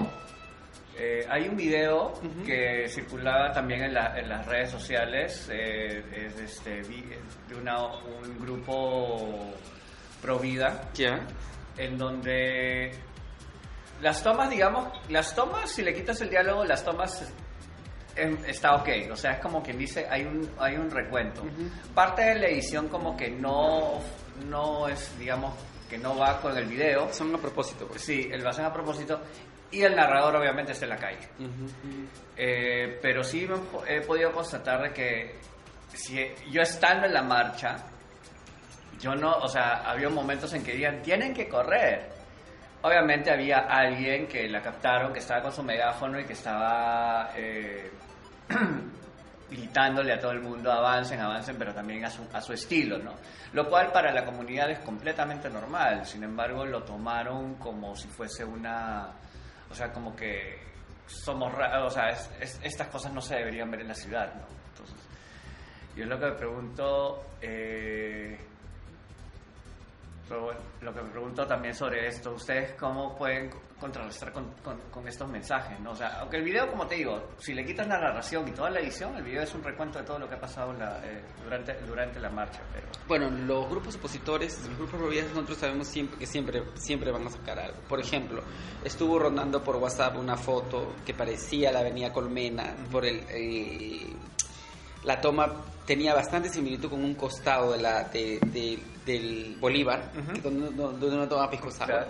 eh, 0.97 1.25
hay 1.31 1.49
un 1.49 1.57
video 1.57 2.12
que 2.45 2.88
circulaba 2.88 3.53
también 3.53 3.83
en, 3.85 3.95
la- 3.95 4.19
en 4.19 4.29
las 4.29 4.45
redes 4.47 4.71
sociales, 4.71 5.49
eh, 5.53 6.03
es 6.12 6.37
este, 6.41 6.83
de 6.83 7.55
una, 7.61 7.87
un 7.87 8.38
grupo 8.41 9.53
pro 10.21 10.38
vida, 10.41 10.91
en 11.77 11.97
donde 11.97 12.91
las 14.03 14.23
tomas, 14.25 14.50
digamos, 14.50 14.88
las 15.09 15.35
tomas, 15.37 15.71
si 15.71 15.83
le 15.83 15.95
quitas 15.95 16.21
el 16.21 16.31
diálogo, 16.31 16.65
las 16.65 16.85
tomas 16.85 17.33
em, 18.17 18.37
está 18.47 18.75
ok, 18.75 18.88
o 19.12 19.17
sea, 19.17 19.33
es 19.35 19.41
como 19.41 19.62
quien 19.62 19.79
dice, 19.79 20.05
hay 20.11 20.23
un, 20.25 20.50
hay 20.59 20.75
un 20.77 20.91
recuento. 20.91 21.45
Parte 21.95 22.23
de 22.23 22.35
la 22.41 22.49
edición 22.49 22.88
como 22.88 23.17
que 23.17 23.31
no, 23.31 24.00
no 24.49 24.88
es, 24.88 25.17
digamos, 25.17 25.55
que 25.88 25.99
no 25.99 26.16
va 26.16 26.40
con 26.40 26.57
el 26.57 26.66
video, 26.66 27.12
Son 27.12 27.35
a 27.35 27.38
propósito, 27.38 27.87
pues. 27.87 28.02
sí, 28.02 28.28
el 28.30 28.47
hacen 28.47 28.64
a 28.64 28.73
propósito, 28.73 29.21
y 29.71 29.83
el 29.83 29.95
narrador 29.95 30.37
obviamente 30.37 30.73
está 30.73 30.85
en 30.87 30.90
la 30.90 30.97
calle. 30.97 31.28
Eh, 32.37 32.99
pero 33.02 33.23
sí 33.23 33.47
he 33.87 34.00
podido 34.02 34.33
constatar 34.33 34.83
de 34.83 34.92
que 34.92 35.37
si 35.95 36.18
yo 36.50 36.62
estando 36.62 37.07
en 37.07 37.14
la 37.14 37.23
marcha, 37.23 37.76
yo 39.00 39.14
no, 39.14 39.37
o 39.38 39.49
sea, 39.49 39.90
había 39.90 40.09
momentos 40.09 40.52
en 40.54 40.62
que 40.62 40.73
digan, 40.73 41.02
tienen 41.02 41.35
que 41.35 41.49
correr. 41.49 42.09
Obviamente 42.83 43.30
había 43.30 43.59
alguien 43.59 44.26
que 44.26 44.49
la 44.49 44.62
captaron, 44.62 45.12
que 45.12 45.18
estaba 45.18 45.42
con 45.42 45.52
su 45.52 45.62
megáfono 45.62 46.18
y 46.21 46.25
que 46.25 46.33
estaba 46.33 47.30
eh, 47.37 47.90
gritándole 49.50 50.12
a 50.12 50.19
todo 50.21 50.33
el 50.33 50.40
mundo, 50.40 50.71
avancen, 50.71 51.21
avancen, 51.21 51.57
pero 51.57 51.73
también 51.73 52.05
a 52.05 52.11
su, 52.11 52.23
a 52.33 52.40
su 52.40 52.52
estilo, 52.52 52.99
¿no? 52.99 53.14
Lo 53.52 53.69
cual 53.69 53.90
para 53.93 54.12
la 54.12 54.25
comunidad 54.25 54.71
es 54.71 54.78
completamente 54.81 55.49
normal, 55.49 56.05
sin 56.07 56.23
embargo 56.25 56.64
lo 56.67 56.83
tomaron 56.83 57.55
como 57.55 57.97
si 57.97 58.09
fuese 58.09 58.45
una, 58.45 59.09
o 59.71 59.75
sea, 59.75 59.90
como 59.93 60.14
que 60.14 60.59
somos, 61.07 61.52
o 61.55 61.90
sea, 61.90 62.09
es- 62.11 62.31
es- 62.40 62.61
estas 62.62 62.88
cosas 62.88 63.12
no 63.12 63.21
se 63.23 63.37
deberían 63.37 63.71
ver 63.71 63.81
en 63.81 63.88
la 63.88 63.95
ciudad, 63.95 64.35
¿no? 64.35 64.43
Entonces, 64.73 64.97
yo 65.97 66.05
lo 66.05 66.19
que 66.21 66.26
me 66.26 66.33
pregunto, 66.33 67.25
eh, 67.40 68.38
lo 70.83 70.93
que 70.93 71.00
me 71.02 71.09
pregunto 71.11 71.47
también 71.47 71.75
sobre 71.75 72.07
esto, 72.07 72.33
¿ustedes 72.33 72.75
cómo 72.75 73.17
pueden 73.17 73.50
contrarrestar 73.78 74.32
con, 74.32 74.44
con- 74.64 74.80
con 74.90 75.06
estos 75.08 75.28
mensajes? 75.28 75.78
¿no? 75.80 75.92
O 75.92 75.97
sea, 75.97 76.20
aunque 76.20 76.37
el 76.38 76.42
video, 76.44 76.68
como 76.70 76.87
te 76.87 76.97
digo, 76.97 77.30
si 77.38 77.54
le 77.54 77.64
quitas 77.64 77.87
la 77.87 77.99
narración 77.99 78.47
y 78.49 78.50
toda 78.52 78.70
la 78.70 78.80
edición, 78.80 79.14
el 79.16 79.23
video 79.23 79.42
es 79.42 79.54
un 79.54 79.62
recuento 79.62 79.99
de 79.99 80.04
todo 80.04 80.18
lo 80.18 80.28
que 80.28 80.35
ha 80.35 80.40
pasado 80.40 80.73
la- 80.73 81.00
eh, 81.04 81.23
durante, 81.44 81.75
durante 81.87 82.20
la 82.20 82.30
marcha, 82.30 82.61
pero... 82.73 82.87
Bueno, 83.06 83.30
los 83.30 83.68
grupos 83.68 83.97
opositores, 83.97 84.58
los 84.68 84.76
grupos 84.78 85.00
providas, 85.00 85.28
nosotros 85.30 85.58
sabemos 85.58 85.87
siempre 85.87 86.18
que 86.18 86.26
siempre, 86.26 86.62
siempre 86.75 87.11
van 87.11 87.26
a 87.26 87.30
sacar 87.30 87.58
algo. 87.58 87.78
Por 87.88 88.00
ejemplo, 88.00 88.42
estuvo 88.85 89.18
rondando 89.18 89.62
por 89.62 89.76
WhatsApp 89.76 90.16
una 90.16 90.37
foto 90.37 90.94
que 91.06 91.14
parecía 91.14 91.73
la 91.73 91.80
avenida 91.80 92.12
Colmena, 92.12 92.75
por 92.90 93.04
el... 93.04 93.23
eh, 93.28 94.06
la 95.04 95.20
toma 95.20 95.47
tenía 95.87 96.12
bastante 96.14 96.49
similitud 96.49 96.90
con 96.90 97.02
un 97.04 97.14
costado 97.14 97.73
de 97.73 97.78
la, 97.80 98.04
de- 98.04 98.38
de- 98.47 98.78
del 99.06 99.56
Bolívar, 99.58 100.11
que 100.35 100.40
donde, 100.42 100.68
donde 100.70 101.06
uno 101.06 101.26
toma 101.28 101.49
pisco 101.49 101.70
sour. 101.70 101.87
Claro. 101.87 102.06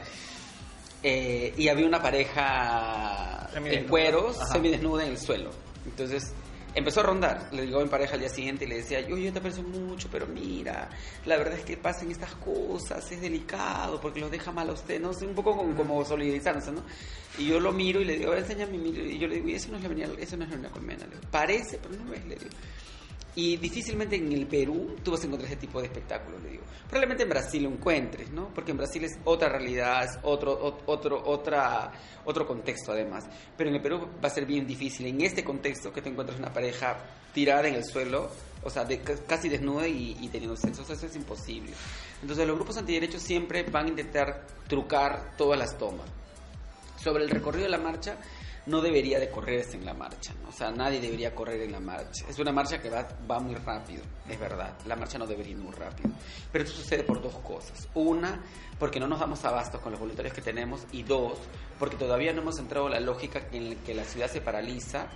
Eh, 1.02 1.55
y 1.57 1.69
había 1.69 1.87
una 1.87 2.02
pareja 2.02 3.49
en 3.55 3.87
cueros, 3.87 4.37
Ajá. 4.40 4.55
semidesnuda 4.55 5.05
en 5.05 5.11
el 5.11 5.19
suelo. 5.19 5.50
Entonces 5.85 6.33
empezó 6.75 7.00
a 7.00 7.05
rondar. 7.05 7.49
Le 7.52 7.62
digo 7.62 7.81
a 7.81 7.83
mi 7.83 7.88
pareja 7.88 8.14
al 8.14 8.21
día 8.21 8.28
siguiente 8.28 8.64
y 8.64 8.69
le 8.69 8.76
decía, 8.76 9.00
yo, 9.00 9.17
yo 9.17 9.33
te 9.33 9.38
aprecio 9.38 9.62
mucho, 9.62 10.09
pero 10.11 10.26
mira, 10.26 10.88
la 11.25 11.37
verdad 11.37 11.55
es 11.55 11.64
que 11.64 11.76
pasen 11.76 12.11
estas 12.11 12.35
cosas, 12.35 13.11
es 13.11 13.21
delicado 13.21 14.00
porque 14.00 14.21
los 14.21 14.31
deja 14.31 14.50
mal 14.52 14.69
a 14.71 14.73
usted, 14.73 15.00
¿no? 15.00 15.11
Un 15.11 15.35
poco 15.35 15.57
como, 15.57 15.75
como 15.76 16.05
solidarizándose, 16.05 16.73
¿no? 16.73 16.83
Y 17.38 17.47
yo 17.47 17.61
lo 17.61 17.73
miro 17.73 18.00
y 18.00 18.05
le 18.05 18.17
digo, 18.17 18.33
a 18.33 18.35
ver, 18.35 18.43
enséñame. 18.45 18.76
Y 18.76 19.19
yo 19.19 19.28
le 19.28 19.37
digo, 19.37 19.49
y 19.49 19.55
eso 19.55 19.71
no 19.71 19.76
es 19.76 19.83
la 19.83 19.87
avenida, 19.88 20.09
eso 20.19 20.37
no 20.37 20.45
es 20.45 20.50
la 20.50 20.69
Colmena. 20.69 21.05
Le 21.05 21.11
digo, 21.17 21.23
Parece, 21.31 21.78
pero 21.78 21.95
no 22.05 22.12
es, 22.12 22.25
le 22.26 22.35
digo. 22.37 22.50
Y 23.38 23.57
difícilmente 23.57 24.16
en 24.16 24.33
el 24.33 24.49
Perú 24.49 24.97
tú 25.04 25.12
vas 25.12 25.23
a 25.23 25.26
encontrar 25.26 25.49
ese 25.49 25.61
tipo 25.61 25.78
de 25.80 25.87
espectáculos, 25.87 26.42
le 26.42 26.50
digo. 26.50 26.64
Probablemente 26.88 27.23
en 27.23 27.28
Brasil 27.28 27.62
lo 27.62 27.68
encuentres, 27.68 28.30
¿no? 28.33 28.49
Porque 28.52 28.73
en 28.73 28.78
Brasil 28.78 29.04
es 29.04 29.16
otra 29.25 29.49
realidad, 29.49 30.02
es 30.04 30.18
otro, 30.25 30.61
ot- 30.61 30.83
otro, 30.87 31.23
otra, 31.25 31.92
otro 32.25 32.45
contexto 32.49 32.90
además. 32.90 33.26
Pero 33.57 33.71
en 33.71 33.76
el 33.76 33.83
Perú 33.83 34.09
va 34.23 34.26
a 34.26 34.30
ser 34.30 34.45
bien 34.45 34.66
difícil. 34.66 35.07
En 35.07 35.21
este 35.21 35.45
contexto 35.45 35.92
que 35.92 36.02
te 36.02 36.09
encuentras 36.09 36.37
una 36.38 36.52
pareja 36.52 36.99
tirada 37.33 37.68
en 37.68 37.75
el 37.76 37.85
suelo, 37.85 38.28
o 38.64 38.71
sea, 38.71 38.85
de, 38.85 38.99
ca- 39.02 39.14
casi 39.25 39.49
desnuda 39.49 39.87
y, 39.87 40.16
y 40.21 40.28
teniendo 40.30 40.57
sexo, 40.57 40.83
o 40.83 40.85
sea, 40.85 40.97
eso 40.97 41.07
es 41.07 41.14
imposible. 41.14 41.71
Entonces 42.21 42.45
los 42.45 42.57
grupos 42.57 42.76
antiderechos 42.78 43.23
siempre 43.23 43.62
van 43.62 43.87
a 43.87 43.88
intentar 43.90 44.47
trucar 44.66 45.37
todas 45.37 45.57
las 45.59 45.78
tomas 45.78 46.09
sobre 47.00 47.23
el 47.23 47.30
recorrido 47.30 47.64
de 47.66 47.71
la 47.71 47.78
marcha 47.78 48.16
no 48.68 48.80
debería 48.80 49.18
de 49.18 49.30
correrse 49.30 49.76
en 49.76 49.84
la 49.84 49.94
marcha, 49.94 50.32
¿no? 50.42 50.50
o 50.50 50.52
sea, 50.52 50.70
nadie 50.70 51.00
debería 51.00 51.34
correr 51.34 51.62
en 51.62 51.72
la 51.72 51.80
marcha. 51.80 52.26
Es 52.28 52.38
una 52.38 52.52
marcha 52.52 52.80
que 52.80 52.90
va, 52.90 53.08
va 53.28 53.40
muy 53.40 53.54
rápido, 53.54 54.02
es 54.28 54.38
verdad, 54.38 54.76
la 54.87 54.94
marcha 54.94 55.18
no 55.18 55.26
debería 55.26 55.52
ir 55.52 55.58
muy 55.58 55.72
rápido. 55.72 56.10
Pero 56.52 56.64
esto 56.64 56.76
sucede 56.76 57.02
por 57.02 57.20
dos 57.22 57.34
cosas. 57.37 57.88
Una, 57.94 58.42
porque 58.78 59.00
no 59.00 59.08
nos 59.08 59.20
damos 59.20 59.44
abastos 59.44 59.80
con 59.80 59.92
los 59.92 60.00
voluntarios 60.00 60.34
que 60.34 60.42
tenemos 60.42 60.87
y 60.92 61.02
dos, 61.02 61.38
porque 61.78 61.96
todavía 61.96 62.32
no 62.32 62.42
hemos 62.42 62.58
entrado 62.58 62.87
en 62.87 62.92
la 62.92 63.00
lógica 63.00 63.48
en 63.52 63.70
la 63.70 63.76
que 63.76 63.94
la 63.94 64.04
ciudad 64.04 64.30
se 64.30 64.40
paraliza, 64.40 65.08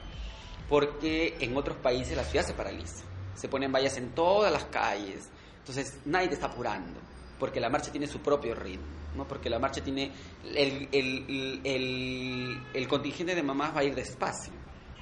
porque 0.69 1.37
en 1.41 1.57
otros 1.57 1.77
países 1.77 2.17
la 2.17 2.25
ciudad 2.25 2.47
se 2.47 2.55
paraliza. 2.55 3.05
Se 3.35 3.49
ponen 3.49 3.73
vallas 3.73 3.97
en 3.97 4.11
todas 4.11 4.53
las 4.53 4.65
calles, 4.67 5.29
entonces 5.59 5.99
nadie 6.05 6.29
te 6.29 6.35
está 6.35 6.47
apurando 6.47 7.12
porque 7.43 7.59
la 7.59 7.69
marcha 7.69 7.91
tiene 7.91 8.07
su 8.07 8.21
propio 8.21 8.55
ritmo, 8.55 8.87
¿no? 9.17 9.27
Porque 9.27 9.51
la 9.51 9.59
marcha 9.59 9.83
tiene 9.83 10.13
el, 10.55 10.89
el, 10.93 12.61
el, 12.73 12.87
contingente 12.87 13.35
de 13.35 13.43
mamás 13.43 13.75
va 13.75 13.81
a 13.81 13.85
ir 13.85 13.97
despacio, 13.97 14.53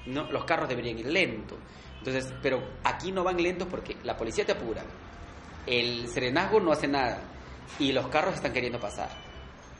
¿no? 0.06 0.24
Los 0.32 0.46
carros 0.46 0.66
deberían 0.66 0.98
ir 0.98 1.04
lento. 1.04 1.58
Entonces, 1.98 2.32
pero 2.40 2.62
aquí 2.82 3.12
no 3.12 3.22
van 3.24 3.36
lentos 3.36 3.68
porque 3.70 3.94
la 4.04 4.16
policía 4.16 4.46
te 4.46 4.52
apura, 4.52 4.82
el 5.66 6.08
serenazgo 6.08 6.60
no 6.60 6.72
hace 6.72 6.88
nada 6.88 7.20
y 7.78 7.92
los 7.92 8.08
carros 8.08 8.36
están 8.36 8.54
queriendo 8.54 8.80
pasar, 8.80 9.10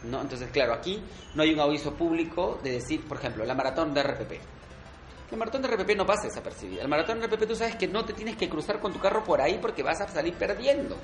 ¿no? 0.05 0.21
Entonces, 0.21 0.51
claro, 0.51 0.75
aquí 0.75 1.03
no 1.35 1.43
hay 1.43 1.55
un 1.55 1.61
aviso 1.61 1.95
público 1.95 2.61
de 2.63 2.73
decir, 2.73 3.09
por 3.09 3.17
ejemplo, 3.17 3.47
la 3.47 3.55
maratón 3.55 3.95
de 3.95 4.03
RPP. 4.03 4.33
El 5.31 5.39
maratón 5.39 5.63
de 5.63 5.69
RPP 5.69 5.97
no 5.97 6.05
pasa 6.05 6.25
desapercibida. 6.25 6.83
El 6.83 6.89
maratón 6.89 7.21
de 7.21 7.29
RPP 7.29 7.47
tú 7.47 7.55
sabes 7.55 7.77
que 7.77 7.87
no 7.87 8.05
te 8.05 8.13
tienes 8.13 8.37
que 8.37 8.49
cruzar 8.49 8.81
con 8.81 8.93
tu 8.93 8.99
carro 8.99 9.23
por 9.23 9.41
ahí 9.41 9.59
porque 9.63 9.83
vas 9.83 10.01
a 10.01 10.09
salir 10.09 10.35
perdiendo. 10.35 10.97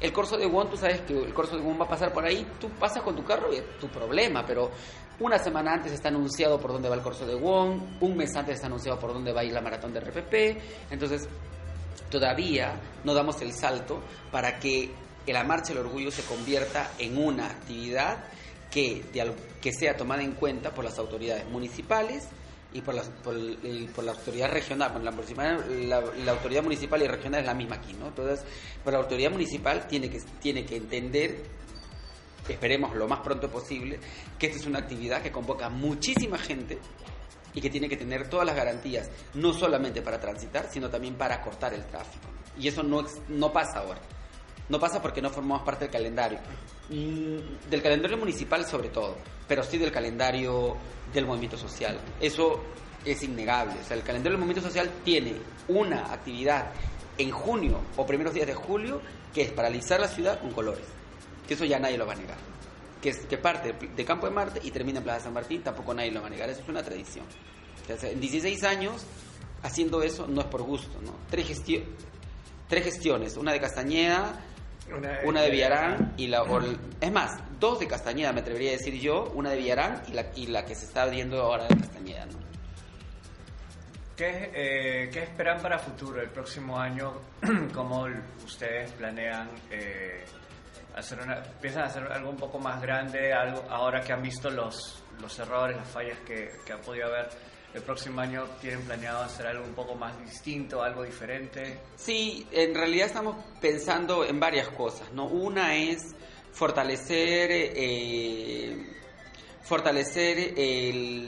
El 0.00 0.10
corso 0.10 0.38
de 0.38 0.46
Won, 0.46 0.70
tú 0.70 0.76
sabes 0.76 1.02
que 1.02 1.12
el 1.12 1.34
corso 1.34 1.56
de 1.56 1.62
Won 1.62 1.78
va 1.78 1.84
a 1.84 1.88
pasar 1.88 2.12
por 2.12 2.24
ahí, 2.24 2.46
tú 2.58 2.70
pasas 2.70 3.02
con 3.02 3.14
tu 3.14 3.22
carro 3.24 3.52
y 3.52 3.56
es 3.56 3.78
tu 3.78 3.88
problema, 3.88 4.44
pero 4.46 4.70
una 5.20 5.38
semana 5.38 5.74
antes 5.74 5.92
está 5.92 6.08
anunciado 6.08 6.58
por 6.58 6.72
dónde 6.72 6.88
va 6.88 6.94
el 6.94 7.02
corso 7.02 7.26
de 7.26 7.34
Won, 7.34 7.98
un 8.00 8.16
mes 8.16 8.34
antes 8.34 8.54
está 8.54 8.68
anunciado 8.68 8.98
por 8.98 9.12
dónde 9.12 9.32
va 9.32 9.42
a 9.42 9.44
ir 9.44 9.52
la 9.52 9.60
maratón 9.60 9.92
de 9.92 10.00
RPP, 10.00 10.90
entonces 10.90 11.28
todavía 12.10 12.80
no 13.04 13.12
damos 13.12 13.40
el 13.42 13.52
salto 13.52 14.02
para 14.32 14.58
que 14.58 14.90
la 15.26 15.44
Marcha 15.44 15.74
del 15.74 15.84
Orgullo 15.84 16.10
se 16.10 16.22
convierta 16.22 16.92
en 16.98 17.18
una 17.18 17.46
actividad 17.46 18.24
que, 18.70 19.04
que 19.60 19.72
sea 19.72 19.96
tomada 19.96 20.22
en 20.22 20.32
cuenta 20.32 20.72
por 20.72 20.84
las 20.84 20.98
autoridades 20.98 21.46
municipales 21.48 22.28
y 22.74 22.82
por, 22.82 22.94
las, 22.94 23.08
por, 23.08 23.34
la 24.04 24.12
autoridad 24.12 24.50
regional. 24.50 24.92
la, 25.02 26.00
la, 26.24 26.32
autoridad 26.32 26.62
municipal 26.62 27.00
y 27.02 27.06
regional 27.06 27.40
es 27.40 27.46
la 27.46 27.54
misma 27.54 27.76
aquí, 27.76 27.94
¿no? 27.94 28.08
Entonces, 28.08 28.44
pero 28.84 28.98
la 28.98 29.04
autoridad 29.04 29.30
municipal 29.30 29.86
tiene 29.86 30.10
que, 30.10 30.20
tiene 30.40 30.66
que 30.66 30.76
entender, 30.76 31.44
esperemos 32.48 32.94
lo 32.96 33.06
más 33.06 33.20
pronto 33.20 33.48
posible, 33.48 34.00
que 34.36 34.46
esta 34.46 34.58
es 34.58 34.66
una 34.66 34.80
actividad 34.80 35.22
que 35.22 35.30
convoca 35.30 35.70
muchísima 35.70 36.36
gente 36.36 36.78
y 37.54 37.60
que 37.60 37.70
tiene 37.70 37.88
que 37.88 37.96
tener 37.96 38.28
todas 38.28 38.44
las 38.44 38.56
garantías, 38.56 39.08
no 39.34 39.52
solamente 39.52 40.02
para 40.02 40.18
transitar, 40.20 40.68
sino 40.68 40.90
también 40.90 41.14
para 41.14 41.40
cortar 41.40 41.72
el 41.74 41.86
tráfico. 41.86 42.26
Y 42.58 42.66
eso 42.66 42.82
no, 42.82 43.04
no 43.28 43.52
pasa 43.52 43.78
ahora. 43.78 44.00
No 44.68 44.80
pasa 44.80 45.02
porque 45.02 45.20
no 45.20 45.30
formamos 45.30 45.62
parte 45.62 45.84
del 45.84 45.92
calendario. 45.92 46.38
Mm, 46.88 47.68
del 47.68 47.82
calendario 47.82 48.16
municipal 48.16 48.64
sobre 48.64 48.88
todo, 48.88 49.16
pero 49.46 49.62
sí 49.62 49.78
del 49.78 49.92
calendario 49.92 50.76
del 51.12 51.26
movimiento 51.26 51.56
social. 51.56 51.98
Eso 52.20 52.60
es 53.04 53.22
innegable. 53.22 53.74
O 53.80 53.84
sea, 53.84 53.96
el 53.96 54.02
calendario 54.02 54.32
del 54.32 54.40
movimiento 54.40 54.66
social 54.66 54.90
tiene 55.04 55.34
una 55.68 56.12
actividad 56.12 56.72
en 57.18 57.30
junio 57.30 57.80
o 57.96 58.06
primeros 58.06 58.34
días 58.34 58.46
de 58.46 58.54
julio 58.54 59.00
que 59.32 59.42
es 59.42 59.52
paralizar 59.52 60.00
la 60.00 60.08
ciudad 60.08 60.40
con 60.40 60.52
colores. 60.52 60.86
Que 61.46 61.54
eso 61.54 61.64
ya 61.64 61.78
nadie 61.78 61.98
lo 61.98 62.06
va 62.06 62.14
a 62.14 62.16
negar. 62.16 62.38
Que, 63.02 63.36
parte 63.36 63.74
de 63.74 64.04
Campo 64.06 64.26
de 64.26 64.32
Marte 64.32 64.60
y 64.62 64.70
termina 64.70 64.98
en 64.98 65.04
Plaza 65.04 65.24
San 65.24 65.34
Martín, 65.34 65.62
tampoco 65.62 65.92
nadie 65.92 66.10
lo 66.10 66.22
va 66.22 66.28
a 66.28 66.30
negar. 66.30 66.48
Eso 66.48 66.62
es 66.62 66.68
una 66.68 66.82
tradición. 66.82 67.26
en 67.88 68.20
16 68.20 68.64
años 68.64 69.04
haciendo 69.62 70.02
eso 70.02 70.26
no 70.26 70.40
es 70.40 70.46
por 70.46 70.62
gusto. 70.62 71.00
¿no? 71.02 71.12
Tres, 71.28 71.50
tres 72.68 72.84
gestiones, 72.84 73.36
una 73.36 73.52
de 73.52 73.60
Castañeda, 73.60 74.40
una 75.24 75.42
de, 75.42 75.50
Villarán 75.50 76.14
y 76.16 76.26
la... 76.26 76.44
es 77.00 77.12
más, 77.12 77.38
dos 77.58 77.80
de 77.80 77.86
Castañeda, 77.86 78.32
me 78.32 78.40
atrevería 78.40 78.70
a 78.70 78.72
decir 78.72 78.94
yo, 79.00 79.32
una 79.34 79.50
de 79.50 79.56
Villarán 79.56 80.02
y 80.08 80.12
la, 80.12 80.26
y 80.34 80.46
la 80.46 80.64
que 80.64 80.74
se 80.74 80.86
está 80.86 81.02
abriendo 81.02 81.40
ahora 81.40 81.66
de 81.66 81.76
Castañeda, 81.76 82.26
¿no? 82.26 82.44
¿Qué, 84.16 84.50
eh, 84.54 85.10
¿Qué, 85.12 85.24
esperan 85.24 85.60
para 85.60 85.76
futuro, 85.76 86.20
el 86.20 86.30
próximo 86.30 86.78
año? 86.78 87.14
¿Cómo 87.74 88.06
ustedes 88.44 88.92
planean 88.92 89.50
eh, 89.72 90.24
hacer 90.94 91.20
una, 91.20 91.34
a 91.34 91.84
hacer 91.84 92.12
algo 92.12 92.30
un 92.30 92.36
poco 92.36 92.60
más 92.60 92.80
grande, 92.80 93.32
algo 93.32 93.64
ahora 93.68 94.00
que 94.02 94.12
han 94.12 94.22
visto 94.22 94.50
los, 94.50 95.02
los 95.20 95.36
errores, 95.40 95.76
las 95.76 95.88
fallas 95.88 96.18
que, 96.20 96.48
que 96.64 96.72
han 96.72 96.80
podido 96.80 97.08
haber? 97.08 97.28
El 97.74 97.82
próximo 97.82 98.20
año 98.20 98.44
tienen 98.60 98.82
planeado 98.82 99.24
hacer 99.24 99.48
algo 99.48 99.64
un 99.64 99.74
poco 99.74 99.94
más 99.94 100.18
distinto, 100.20 100.82
algo 100.82 101.02
diferente? 101.02 101.80
Sí, 101.96 102.46
en 102.52 102.74
realidad 102.74 103.08
estamos 103.08 103.36
pensando 103.60 104.24
en 104.24 104.38
varias 104.38 104.68
cosas, 104.68 105.12
¿no? 105.12 105.26
Una 105.26 105.74
es 105.76 106.14
fortalecer 106.52 107.48
eh, 107.50 108.94
fortalecer 109.64 110.52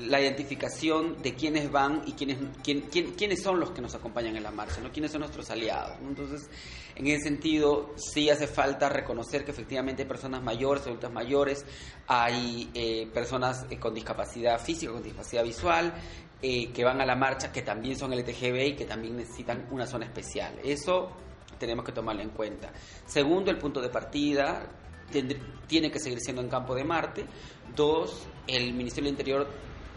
la 0.08 0.20
identificación 0.20 1.22
de 1.22 1.34
quiénes 1.34 1.72
van 1.72 2.02
y 2.06 2.12
quiénes, 2.12 2.36
quién, 2.62 2.82
quiénes 2.82 3.42
son 3.42 3.58
los 3.58 3.70
que 3.70 3.80
nos 3.80 3.94
acompañan 3.94 4.36
en 4.36 4.42
la 4.42 4.50
marcha, 4.50 4.78
¿no? 4.82 4.92
quiénes 4.92 5.10
son 5.10 5.20
nuestros 5.20 5.48
aliados. 5.50 5.96
Entonces, 6.06 6.50
en 6.96 7.06
ese 7.06 7.24
sentido, 7.24 7.94
sí 7.96 8.28
hace 8.28 8.46
falta 8.46 8.90
reconocer 8.90 9.42
que 9.44 9.52
efectivamente 9.52 10.02
hay 10.02 10.08
personas 10.08 10.42
mayores, 10.42 10.86
adultas 10.86 11.10
mayores, 11.10 11.64
hay 12.06 12.70
eh, 12.74 13.08
personas 13.12 13.64
eh, 13.70 13.78
con 13.78 13.94
discapacidad 13.94 14.60
física, 14.60 14.92
con 14.92 15.02
discapacidad 15.02 15.42
visual, 15.42 15.94
eh, 16.42 16.70
que 16.72 16.84
van 16.84 17.00
a 17.00 17.06
la 17.06 17.16
marcha, 17.16 17.50
que 17.50 17.62
también 17.62 17.96
son 17.96 18.12
LTGB 18.12 18.66
y 18.66 18.76
que 18.76 18.84
también 18.84 19.16
necesitan 19.16 19.66
una 19.70 19.86
zona 19.86 20.04
especial. 20.04 20.58
Eso 20.62 21.10
tenemos 21.58 21.84
que 21.84 21.92
tomarlo 21.92 22.22
en 22.22 22.30
cuenta. 22.30 22.72
Segundo, 23.06 23.50
el 23.50 23.58
punto 23.58 23.80
de 23.80 23.88
partida 23.88 24.66
tiene 25.66 25.90
que 25.90 25.98
seguir 25.98 26.20
siendo 26.20 26.42
en 26.42 26.48
campo 26.48 26.74
de 26.74 26.84
Marte. 26.84 27.24
Dos, 27.74 28.26
el 28.46 28.74
Ministerio 28.74 29.10
del 29.10 29.12
Interior 29.12 29.48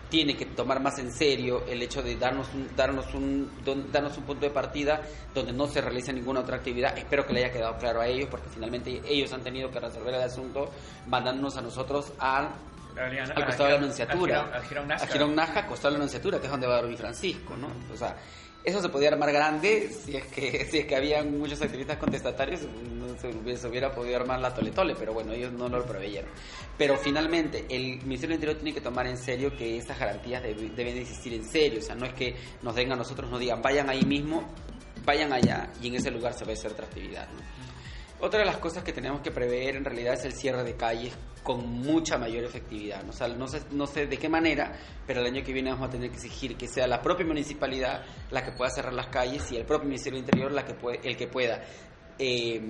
tiene 0.09 0.35
que 0.35 0.45
tomar 0.47 0.81
más 0.81 0.97
en 0.99 1.11
serio 1.11 1.63
el 1.67 1.81
hecho 1.83 2.01
de 2.01 2.15
darnos 2.15 2.47
un, 2.53 2.75
darnos 2.75 3.13
un, 3.13 3.51
darnos 3.91 4.17
un 4.17 4.23
punto 4.23 4.45
de 4.45 4.51
partida 4.51 5.01
donde 5.33 5.53
no 5.53 5.67
se 5.67 5.81
realice 5.81 6.11
ninguna 6.11 6.39
otra 6.39 6.57
actividad. 6.57 6.97
Espero 6.97 7.25
que 7.25 7.33
le 7.33 7.45
haya 7.45 7.53
quedado 7.53 7.77
claro 7.77 8.01
a 8.01 8.07
ellos, 8.07 8.27
porque 8.29 8.49
finalmente 8.49 9.01
ellos 9.05 9.31
han 9.33 9.43
tenido 9.43 9.69
que 9.69 9.79
resolver 9.79 10.15
el 10.15 10.21
asunto 10.21 10.69
mandándonos 11.07 11.57
a 11.57 11.61
nosotros 11.61 12.11
a 12.19 12.49
al 12.97 13.45
costado 13.45 13.65
de 13.65 13.71
la 13.71 13.77
Anunciatura. 13.77 14.51
A 14.95 15.07
Girón 15.07 15.35
Naja, 15.35 15.65
costado 15.65 15.93
de 15.93 15.97
la 15.97 16.03
Anunciatura, 16.03 16.39
que 16.39 16.45
es 16.45 16.51
donde 16.51 16.67
va 16.67 16.77
a 16.77 16.81
dormir 16.81 16.97
Francisco, 16.97 17.55
¿no? 17.55 17.67
O 17.91 17.97
sea, 17.97 18.15
eso 18.63 18.81
se 18.81 18.89
podía 18.89 19.09
armar 19.09 19.31
grande 19.31 19.89
si 19.89 20.17
es 20.17 20.25
que 20.25 20.65
si 20.71 20.79
es 20.79 20.85
que 20.85 20.95
había 20.95 21.23
muchos 21.23 21.61
activistas 21.61 21.97
contestatarios, 21.97 22.61
no 22.63 23.17
se, 23.17 23.67
hubiera 23.67 23.91
podido 23.91 24.17
armar 24.17 24.39
la 24.39 24.53
tole 24.53 24.71
tole, 24.71 24.95
pero 24.97 25.13
bueno, 25.13 25.33
ellos 25.33 25.51
no 25.53 25.69
lo 25.69 25.85
preveyeron. 25.85 26.29
Pero 26.77 26.97
finalmente, 26.97 27.65
el 27.69 28.01
Ministerio 28.03 28.29
del 28.29 28.35
Interior 28.35 28.55
tiene 28.57 28.73
que 28.73 28.81
tomar 28.81 29.07
en 29.07 29.17
serio 29.17 29.55
que 29.55 29.77
esas 29.77 29.97
garantías 29.97 30.43
deben 30.43 30.97
existir 30.97 31.33
en 31.33 31.45
serio, 31.45 31.79
o 31.79 31.81
sea, 31.81 31.95
no 31.95 32.05
es 32.05 32.13
que 32.13 32.35
nos 32.61 32.75
den 32.75 32.91
a 32.91 32.95
nosotros, 32.95 33.29
nos 33.29 33.39
digan, 33.39 33.61
vayan 33.61 33.89
ahí 33.89 34.03
mismo, 34.03 34.53
vayan 35.05 35.31
allá 35.33 35.71
y 35.81 35.87
en 35.87 35.95
ese 35.95 36.11
lugar 36.11 36.33
se 36.33 36.45
va 36.45 36.51
a 36.51 36.53
hacer 36.53 36.71
otra 36.71 36.85
actividad. 36.85 37.27
Otra 38.21 38.39
de 38.41 38.45
las 38.45 38.57
cosas 38.57 38.83
que 38.83 38.91
tenemos 38.91 39.21
que 39.21 39.31
prever 39.31 39.77
en 39.77 39.85
realidad 39.85 40.15
es 40.15 40.25
el 40.25 40.33
cierre 40.33 40.63
de 40.65 40.75
calles 40.75 41.17
con 41.41 41.65
mucha 41.65 42.17
mayor 42.17 42.43
efectividad. 42.43 43.01
¿no? 43.03 43.87
sé, 43.87 44.07
de 44.07 44.17
qué 44.17 44.27
manera, 44.27 44.73
pero 45.07 45.21
el 45.21 45.27
año 45.27 45.41
que 45.41 45.53
viene 45.53 45.71
vamos 45.71 45.87
a 45.87 45.91
tener 45.91 46.09
que 46.09 46.17
exigir 46.17 46.57
que 46.57 46.67
sea 46.67 46.85
la 46.85 47.01
propia 47.01 47.25
municipalidad 47.25 48.03
la 48.29 48.43
que 48.43 48.51
pueda 48.51 48.69
cerrar 48.71 48.93
las 48.93 49.07
calles 49.07 49.49
y 49.53 49.55
el 49.55 49.65
propio 49.65 49.87
Ministerio 49.87 50.19
del 50.19 50.25
Interior 50.25 50.51
el 51.01 51.15
que 51.15 51.27
pueda 51.27 51.61
eh, 52.17 52.61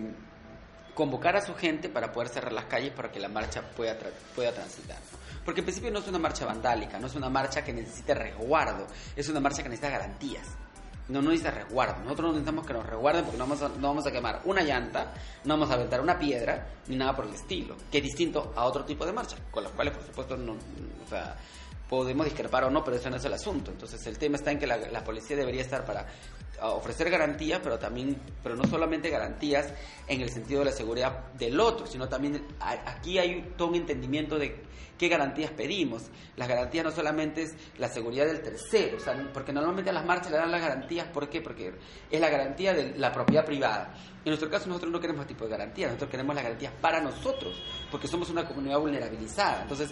convocar 0.93 1.35
a 1.35 1.41
su 1.41 1.55
gente 1.55 1.89
para 1.89 2.11
poder 2.11 2.29
cerrar 2.29 2.53
las 2.53 2.65
calles 2.65 2.91
para 2.91 3.11
que 3.11 3.19
la 3.19 3.27
marcha 3.27 3.63
pueda, 3.75 3.97
pueda 4.35 4.51
transitar. 4.51 4.99
Porque 5.43 5.61
en 5.61 5.65
principio 5.65 5.89
no 5.89 5.97
es 5.97 6.07
una 6.07 6.19
marcha 6.19 6.45
vandálica, 6.45 6.99
no 6.99 7.07
es 7.07 7.15
una 7.15 7.29
marcha 7.29 7.63
que 7.63 7.73
necesite 7.73 8.13
resguardo, 8.13 8.85
es 9.15 9.27
una 9.29 9.39
marcha 9.39 9.63
que 9.63 9.69
necesita 9.69 9.89
garantías 9.89 10.45
no, 11.09 11.21
no 11.21 11.29
necesita 11.29 11.51
resguardo. 11.51 12.03
Nosotros 12.03 12.27
no 12.27 12.33
necesitamos 12.33 12.65
que 12.65 12.73
nos 12.73 12.85
resguarden 12.85 13.25
porque 13.25 13.37
no 13.37 13.45
vamos, 13.45 13.61
a, 13.61 13.69
no 13.69 13.87
vamos 13.87 14.07
a 14.07 14.11
quemar 14.11 14.41
una 14.45 14.61
llanta, 14.61 15.13
no 15.43 15.55
vamos 15.55 15.71
a 15.71 15.73
aventar 15.73 16.01
una 16.01 16.17
piedra, 16.17 16.67
ni 16.87 16.95
nada 16.95 17.15
por 17.15 17.25
el 17.25 17.33
estilo. 17.33 17.75
Que 17.91 17.97
es 17.97 18.03
distinto 18.03 18.53
a 18.55 18.65
otro 18.65 18.85
tipo 18.85 19.05
de 19.05 19.11
marcha, 19.11 19.37
con 19.51 19.63
las 19.63 19.73
cuales, 19.73 19.93
por 19.95 20.05
supuesto, 20.05 20.37
no, 20.37 20.55
podemos 21.89 22.25
discrepar 22.25 22.65
o 22.65 22.69
no, 22.69 22.83
pero 22.83 22.97
eso 22.97 23.09
no 23.09 23.17
es 23.17 23.25
el 23.25 23.33
asunto. 23.33 23.71
Entonces, 23.71 24.05
el 24.07 24.17
tema 24.17 24.37
está 24.37 24.51
en 24.51 24.59
que 24.59 24.67
la, 24.67 24.77
la 24.77 25.03
policía 25.03 25.35
debería 25.35 25.61
estar 25.61 25.83
para 25.85 26.05
ofrecer 26.61 27.09
garantías, 27.09 27.59
pero 27.63 27.77
también, 27.79 28.17
pero 28.43 28.55
no 28.55 28.63
solamente 28.65 29.09
garantías 29.09 29.73
en 30.07 30.21
el 30.21 30.29
sentido 30.29 30.59
de 30.59 30.65
la 30.65 30.71
seguridad 30.71 31.31
del 31.33 31.59
otro, 31.59 31.85
sino 31.85 32.07
también 32.07 32.45
aquí 32.59 33.17
hay 33.17 33.53
todo 33.57 33.69
un 33.69 33.75
entendimiento 33.75 34.37
de 34.37 34.69
qué 34.97 35.07
garantías 35.07 35.51
pedimos. 35.51 36.03
Las 36.35 36.47
garantías 36.47 36.85
no 36.85 36.91
solamente 36.91 37.43
es 37.43 37.55
la 37.77 37.87
seguridad 37.87 38.25
del 38.25 38.41
tercero, 38.41 38.97
porque 39.33 39.53
normalmente 39.53 39.89
a 39.89 39.93
las 39.93 40.05
marchas 40.05 40.31
le 40.31 40.37
dan 40.37 40.51
las 40.51 40.61
garantías, 40.61 41.07
¿por 41.07 41.29
qué? 41.29 41.41
Porque 41.41 41.73
es 42.11 42.19
la 42.19 42.29
garantía 42.29 42.73
de 42.73 42.97
la 42.97 43.11
propiedad 43.11 43.45
privada. 43.45 43.93
En 44.25 44.31
nuestro 44.31 44.49
caso 44.49 44.67
nosotros 44.67 44.91
no 44.91 44.99
queremos 44.99 45.25
ese 45.25 45.33
tipo 45.33 45.45
de 45.45 45.51
garantías, 45.51 45.89
nosotros 45.89 46.11
queremos 46.11 46.35
las 46.35 46.43
garantías 46.43 46.73
para 46.81 46.99
nosotros, 46.99 47.61
porque 47.89 48.07
somos 48.07 48.29
una 48.29 48.45
comunidad 48.45 48.79
vulnerabilizada. 48.79 49.61
Entonces, 49.61 49.91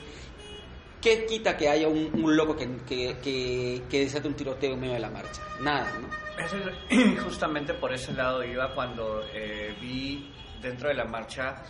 ¿qué 1.08 1.26
quita 1.26 1.56
que 1.56 1.70
haya 1.70 1.88
un, 1.88 2.36
loco 2.36 2.56
que, 2.56 2.68
que, 2.86 3.84
que, 3.90 4.00
desate 4.00 4.28
un 4.28 4.34
tiroteo 4.34 4.74
en 4.74 4.80
medio 4.80 4.94
de 4.96 5.00
la 5.00 5.10
marcha? 5.10 5.42
Nada, 5.62 5.90
¿no? 6.00 7.24
justamente 7.24 7.74
por 7.76 7.94
ese 7.94 8.12
lado 8.12 8.44
iba 8.44 8.74
cuando 8.76 9.24
eh, 9.34 9.74
vi 9.80 10.34
dentro 10.62 10.90
de 10.90 10.96
la 10.96 11.06
marcha 11.06 11.64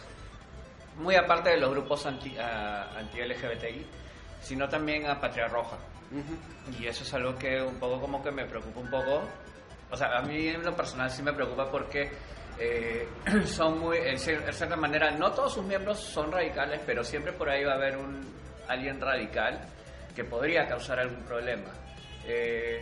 muy 0.98 1.16
aparte 1.16 1.52
de 1.52 1.58
los 1.58 1.70
grupos 1.70 2.04
anti-LGBTI, 2.08 3.86
sino 4.42 4.68
también 4.68 5.06
a 5.06 5.20
Patria 5.20 5.48
Roja. 5.48 5.78
Y 6.80 6.88
eso 6.88 7.04
es 7.04 7.14
algo 7.14 7.36
que 7.36 7.62
un 7.62 7.76
poco 7.76 8.02
como 8.02 8.24
que 8.24 8.32
me 8.32 8.46
preocupa 8.46 8.80
un 8.80 8.90
poco. 8.90 9.22
O 9.92 9.96
sea, 9.96 10.18
a 10.18 10.22
mí 10.24 10.48
en 10.48 10.64
lo 10.64 10.76
personal 10.76 11.12
sí 11.12 11.22
me 11.22 11.34
preocupa 11.34 11.70
porque 11.70 12.10
eh, 12.60 13.08
son 13.46 13.80
muy, 13.80 13.98
en 14.00 14.18
cierta 14.18 14.76
manera, 14.76 15.12
no 15.12 15.32
todos 15.32 15.54
sus 15.54 15.64
miembros 15.64 16.00
son 16.00 16.32
radicales, 16.32 16.82
pero 16.88 17.04
siempre 17.04 17.34
por 17.34 17.48
ahí 17.48 17.64
va 17.64 17.74
a 17.74 17.76
haber 17.76 17.98
un 17.98 18.47
alguien 18.68 19.00
radical 19.00 19.60
que 20.16 20.24
podría 20.24 20.68
causar 20.68 21.00
algún 21.00 21.24
problema. 21.24 21.72
Eh, 22.26 22.82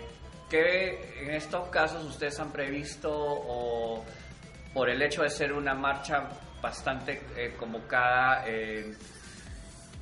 ¿Qué 0.50 1.24
en 1.24 1.32
estos 1.32 1.70
casos 1.70 2.04
ustedes 2.06 2.40
han 2.40 2.52
previsto 2.52 3.12
o 3.12 4.06
por 4.74 4.90
el 4.90 5.02
hecho 5.02 5.24
de 5.24 5.30
ser 5.30 5.54
una 5.54 5.74
marcha 5.74 6.28
bastante 6.66 7.22
eh, 7.38 7.56
convocada. 7.58 8.44
Eh, 8.48 8.92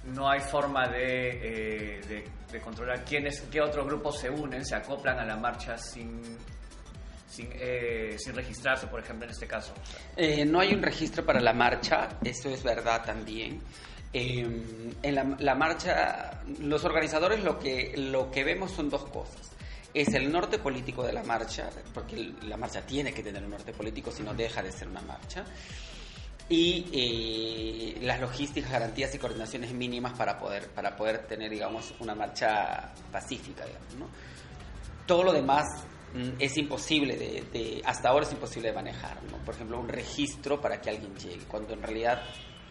no 0.06 0.30
hay 0.30 0.40
forma 0.40 0.88
de, 0.88 2.00
eh, 2.00 2.26
de, 2.52 2.60
controlar 2.60 3.04
quiénes, 3.04 3.42
qué 3.52 3.62
otros 3.62 3.86
grupos 3.86 4.20
se 4.20 4.30
unen, 4.30 4.66
se 4.66 4.76
acoplan 4.76 5.18
a 5.20 5.26
la 5.26 5.36
marcha 5.36 5.78
sin, 5.78 6.22
sin, 7.28 7.50
sin 8.18 8.36
registrarse, 8.36 8.88
por 8.88 9.00
ejemplo, 9.00 9.26
en 9.26 9.32
este 9.32 9.48
caso. 9.48 9.74
no 10.46 10.60
hay 10.60 10.74
un 10.74 10.82
registro 10.82 11.26
para 11.26 11.40
la 11.40 11.54
marcha, 11.54 12.10
eso 12.24 12.50
es 12.50 12.64
verdad 12.64 13.04
también. 13.06 13.62
En 14.14 15.16
la, 15.16 15.24
la, 15.40 15.56
marcha, 15.56 16.42
los 16.60 16.84
organizadores 16.86 17.44
lo 17.44 17.58
que, 17.60 17.94
lo 17.98 18.30
que 18.32 18.44
vemos 18.44 18.72
son 18.72 18.90
dos 18.90 19.06
cosas. 19.06 19.52
Es 19.94 20.14
el 20.14 20.32
norte 20.32 20.58
político 20.60 21.04
de 21.04 21.14
la 21.14 21.24
marcha, 21.24 21.70
porque 21.94 22.32
la 22.44 22.58
marcha 22.58 22.82
tiene 22.82 23.14
que 23.14 23.22
tener 23.24 23.44
un 23.44 23.52
norte 23.52 23.74
político, 23.74 24.12
si 24.12 24.24
no 24.24 24.34
deja 24.34 24.62
de 24.64 24.72
ser 24.72 24.88
una 24.88 25.02
marcha 25.02 25.44
y 26.50 26.86
eh, 26.92 27.98
las 28.02 28.20
logísticas, 28.20 28.70
garantías 28.72 29.14
y 29.16 29.18
coordinaciones 29.18 29.72
mínimas 29.74 30.14
para 30.18 30.38
poder, 30.38 30.68
para 30.70 30.96
poder 30.96 31.20
tener, 31.26 31.50
digamos, 31.50 31.94
una 32.00 32.14
marcha 32.16 32.92
pacífica, 33.12 33.66
digamos, 33.66 33.96
¿no? 33.96 34.08
Todo 35.08 35.24
lo 35.24 35.32
demás 35.34 35.64
mm, 36.14 36.32
es 36.40 36.58
imposible 36.58 37.16
de, 37.16 37.44
de- 37.52 37.82
hasta 37.86 38.10
ahora 38.10 38.26
es 38.26 38.32
imposible 38.34 38.70
de 38.70 38.76
manejar, 38.76 39.18
¿no? 39.32 39.38
Por 39.46 39.56
ejemplo, 39.56 39.80
un 39.80 39.88
registro 39.88 40.60
para 40.60 40.82
que 40.82 40.90
alguien 40.90 41.16
llegue, 41.16 41.46
cuando 41.48 41.74
en 41.74 41.82
realidad 41.82 42.22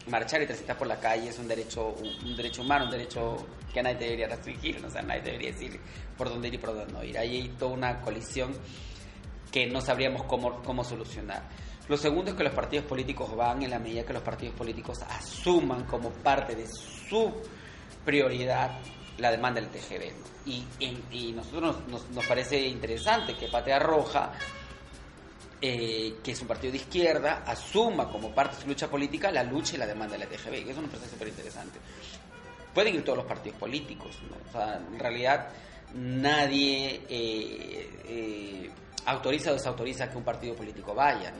marchar 0.06 0.42
y 0.42 0.46
transitar 0.46 0.76
por 0.76 0.86
la 0.86 0.98
calle 0.98 1.28
es 1.28 1.38
un 1.38 1.48
derecho, 1.48 1.94
un, 2.24 2.36
derecho 2.36 2.62
humano, 2.62 2.86
un 2.86 2.90
derecho 2.90 3.46
que 3.72 3.82
nadie 3.82 3.96
debería 3.98 4.28
restringir, 4.28 4.84
o 4.84 4.90
sea, 4.90 5.02
nadie 5.02 5.22
debería 5.22 5.52
decir 5.52 5.80
por 6.16 6.28
dónde 6.28 6.48
ir 6.48 6.54
y 6.54 6.58
por 6.58 6.74
dónde 6.74 6.92
no 6.92 7.02
ir. 7.04 7.16
Ahí 7.18 7.36
hay 7.42 7.48
toda 7.50 7.72
una 7.72 8.00
colisión 8.00 8.52
que 9.50 9.66
no 9.66 9.80
sabríamos 9.80 10.24
cómo, 10.24 10.62
cómo 10.62 10.82
solucionar. 10.84 11.42
Lo 11.88 11.96
segundo 11.96 12.30
es 12.30 12.36
que 12.36 12.44
los 12.44 12.54
partidos 12.54 12.86
políticos 12.86 13.34
van 13.36 13.62
en 13.62 13.70
la 13.70 13.78
medida 13.78 14.04
que 14.04 14.12
los 14.12 14.22
partidos 14.22 14.54
políticos 14.54 15.00
asuman 15.08 15.84
como 15.84 16.10
parte 16.10 16.54
de 16.54 16.66
su 16.68 17.32
prioridad 18.04 18.78
la 19.18 19.30
demanda 19.30 19.60
del 19.60 19.70
TGV. 19.70 20.12
¿no? 20.12 20.26
Y, 20.46 20.64
en- 20.80 21.02
y 21.10 21.32
nosotros 21.32 21.62
nos, 21.62 21.88
nos- 21.88 22.10
nos 22.10 22.26
parece 22.26 22.60
interesante 22.66 23.36
que 23.36 23.48
Patea 23.48 23.78
Roja, 23.78 24.32
eh, 25.64 26.16
que 26.24 26.32
es 26.32 26.40
un 26.42 26.48
partido 26.48 26.72
de 26.72 26.78
izquierda, 26.78 27.44
asuma 27.46 28.10
como 28.10 28.34
parte 28.34 28.56
de 28.56 28.62
su 28.62 28.68
lucha 28.68 28.90
política 28.90 29.30
la 29.30 29.44
lucha 29.44 29.76
y 29.76 29.78
la 29.78 29.86
demanda 29.86 30.18
de 30.18 30.24
la 30.24 30.26
TGV. 30.26 30.66
Y 30.66 30.70
eso 30.70 30.82
nos 30.82 30.90
parece 30.90 31.10
súper 31.10 31.28
interesante. 31.28 31.78
Pueden 32.74 32.96
ir 32.96 33.04
todos 33.04 33.18
los 33.18 33.26
partidos 33.26 33.58
políticos, 33.58 34.18
en 34.92 34.98
realidad 34.98 35.50
nadie 35.94 37.02
eh, 37.08 37.90
eh, 38.08 38.70
autoriza 39.06 39.50
o 39.50 39.54
desautoriza 39.54 40.10
que 40.10 40.16
un 40.16 40.24
partido 40.24 40.56
político 40.56 40.94
vaya, 40.94 41.32